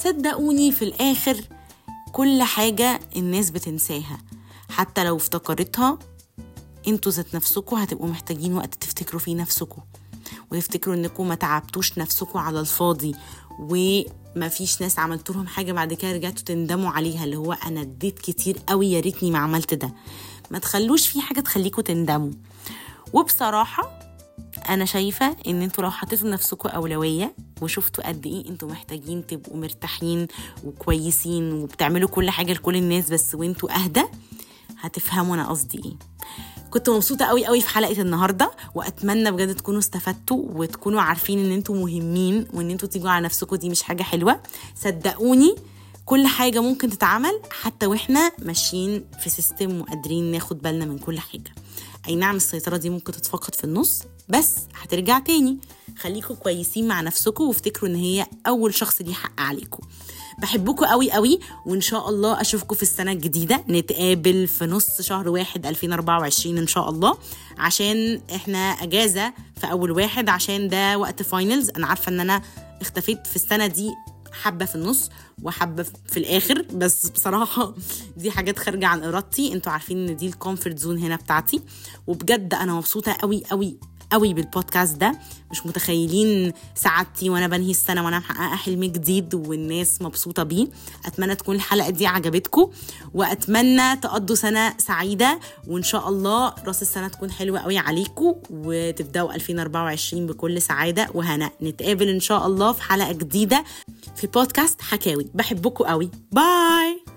صدقوني 0.03 0.71
في 0.71 0.81
الآخر 0.85 1.37
كل 2.15 2.43
حاجة 2.43 2.99
الناس 3.15 3.49
بتنساها. 3.49 4.17
حتى 4.69 5.03
لو 5.03 5.17
افتكرتها 5.17 5.99
أنتوا 6.87 7.11
ذات 7.11 7.35
نفسكم 7.35 7.75
هتبقوا 7.75 8.07
محتاجين 8.07 8.53
وقت 8.53 8.75
تفتكروا 8.75 9.19
فيه 9.19 9.35
نفسكم 9.35 9.81
وتفتكروا 10.51 10.95
انكم 10.95 11.27
ما 11.27 11.35
تعبتوش 11.35 11.97
نفسكم 11.97 12.39
على 12.39 12.59
الفاضي 12.59 13.15
وما 13.59 14.47
فيش 14.49 14.81
ناس 14.81 14.99
عملت 14.99 15.29
لهم 15.29 15.47
حاجة 15.47 15.71
بعد 15.71 15.93
كده 15.93 16.11
رجعتوا 16.11 16.43
تندموا 16.43 16.91
عليها 16.91 17.23
اللي 17.23 17.35
هو 17.35 17.53
أنا 17.53 17.81
اديت 17.81 18.19
كتير 18.19 18.57
قوي 18.67 18.91
يا 18.91 18.99
ريتني 18.99 19.31
ما 19.31 19.39
عملت 19.39 19.73
ده. 19.73 19.93
ما 20.51 20.59
تخلوش 20.59 21.07
في 21.07 21.21
حاجة 21.21 21.39
تخليكم 21.39 21.81
تندموا. 21.81 22.31
وبصراحة 23.13 24.04
أنا 24.69 24.85
شايفة 24.85 25.35
ان 25.47 25.61
أنتوا 25.61 25.83
لو 25.83 25.91
حطيتوا 25.91 26.27
لنفسكم 26.27 26.69
أولوية 26.69 27.35
وشفتوا 27.61 28.07
قد 28.07 28.25
إيه 28.25 28.49
أنتوا 28.49 28.69
محتاجين 28.69 29.27
تبقوا 29.27 29.57
مرتاحين 29.57 30.27
وكويسين 30.65 31.53
وبتعملوا 31.53 32.09
كل 32.09 32.29
حاجة 32.29 32.53
لكل 32.53 32.75
الناس 32.75 33.09
بس 33.13 33.35
وانتوا 33.35 33.83
أهدى 33.83 34.03
هتفهموا 34.79 35.35
أنا 35.35 35.49
قصدي 35.49 35.81
إيه. 35.85 35.93
كنت 36.71 36.89
مبسوطة 36.89 37.25
قوي 37.25 37.45
قوي 37.45 37.61
في 37.61 37.69
حلقة 37.69 38.01
النهاردة 38.01 38.51
وأتمنى 38.75 39.31
بجد 39.31 39.55
تكونوا 39.55 39.79
استفدتوا 39.79 40.43
وتكونوا 40.53 41.01
عارفين 41.01 41.45
إن 41.45 41.51
أنتوا 41.51 41.75
مهمين 41.75 42.47
وإن 42.53 42.69
أنتوا 42.71 42.89
تيجوا 42.89 43.09
على 43.09 43.25
نفسكم 43.25 43.55
دي 43.55 43.69
مش 43.69 43.83
حاجة 43.83 44.03
حلوة. 44.03 44.39
صدقوني 44.75 45.55
كل 46.05 46.27
حاجة 46.27 46.59
ممكن 46.61 46.89
تتعمل 46.89 47.39
حتى 47.61 47.85
وإحنا 47.85 48.31
ماشيين 48.39 49.05
في 49.23 49.29
system 49.29 49.81
وقادرين 49.81 50.31
ناخد 50.31 50.61
بالنا 50.61 50.85
من 50.85 50.97
كل 50.97 51.19
حاجة. 51.19 51.55
أي 52.07 52.15
نعم 52.15 52.35
السيطرة 52.35 52.77
دي 52.77 52.89
ممكن 52.89 53.11
تتفقد 53.11 53.55
في 53.55 53.63
النص 53.63 54.03
بس 54.29 54.55
هترجع 54.81 55.19
تاني. 55.19 55.57
خليكم 55.99 56.33
كويسين 56.33 56.87
مع 56.87 57.01
نفسكم 57.01 57.43
وافتكروا 57.43 57.89
إن 57.89 57.95
هي 57.95 58.27
أول 58.47 58.73
شخص 58.73 59.01
ليه 59.01 59.13
حق 59.13 59.41
عليكم. 59.41 59.83
بحبكم 60.41 60.85
قوي 60.85 61.11
قوي 61.11 61.39
وإن 61.65 61.81
شاء 61.81 62.09
الله 62.09 62.41
أشوفكم 62.41 62.75
في 62.75 62.83
السنة 62.83 63.11
الجديدة. 63.11 63.63
نتقابل 63.69 64.47
في 64.47 64.65
نص 64.65 65.01
شهر 65.01 65.29
واحد 65.29 65.65
2024 65.65 66.57
إن 66.57 66.67
شاء 66.67 66.89
الله. 66.89 67.17
عشان 67.57 68.21
إحنا 68.35 68.57
أجازة 68.57 69.33
في 69.61 69.71
أول 69.71 69.91
واحد 69.91 70.29
عشان 70.29 70.67
ده 70.69 70.97
وقت 70.97 71.23
finals 71.23 71.69
أنا 71.69 71.87
عارفة 71.87 72.09
إن 72.09 72.19
أنا 72.19 72.41
اختفيت 72.81 73.27
في 73.27 73.35
السنة 73.35 73.67
دي 73.67 73.91
حبة 74.41 74.65
في 74.65 74.75
النص 74.75 75.09
وحبة 75.43 75.85
في 76.07 76.17
الآخر. 76.17 76.61
بس 76.73 77.09
بصراحة 77.09 77.75
دي 78.17 78.31
حاجات 78.31 78.59
خارجة 78.59 78.87
عن 78.87 79.03
إرادتي. 79.03 79.53
أنتوا 79.53 79.71
عارفين 79.71 80.09
إن 80.09 80.15
دي 80.15 80.27
ال 80.27 80.33
comfort 80.33 80.79
zone 80.79 80.97
هنا 80.97 81.15
بتاعتي. 81.15 81.61
وبجد 82.07 82.53
أنا 82.53 82.73
مبسوطة 82.73 83.17
قوي 83.21 83.43
قوي 83.51 83.77
قوي 84.15 84.33
بالبودكاست 84.33 84.97
ده. 84.97 85.19
مش 85.51 85.65
متخيلين 85.65 86.53
سعادتي 86.75 87.29
وأنا 87.29 87.47
بنهي 87.47 87.71
السنة 87.71 88.05
وأنا 88.05 88.19
محققة 88.19 88.55
حلم 88.55 88.83
جديد 88.83 89.35
والناس 89.35 90.01
مبسوطة 90.01 90.43
بيه. 90.43 90.67
أتمنى 91.05 91.35
تكون 91.35 91.55
الحلقة 91.55 91.89
دي 91.89 92.07
عجبتكم 92.07 92.71
وأتمنى 93.13 93.95
تقضوا 93.95 94.35
سنة 94.35 94.77
سعيدة 94.77 95.39
وإن 95.67 95.83
شاء 95.83 96.09
الله 96.09 96.53
راس 96.65 96.81
السنة 96.81 97.07
تكون 97.07 97.31
حلوة 97.31 97.59
قوي 97.59 97.77
عليكم 97.77 98.35
وتبدأوا 98.49 99.35
2024 99.35 100.27
بكل 100.27 100.61
سعادة. 100.61 101.07
وهنا 101.13 101.49
نتقابل 101.61 102.09
إن 102.09 102.19
شاء 102.19 102.47
الله 102.47 102.71
في 102.71 102.81
حلقة 102.83 103.11
جديدة 103.11 103.63
في 104.15 104.27
بودكاست 104.27 104.81
حكاوي. 104.81 105.27
بحبكم 105.33 105.83
قوي. 105.83 106.09
باي! 106.31 107.14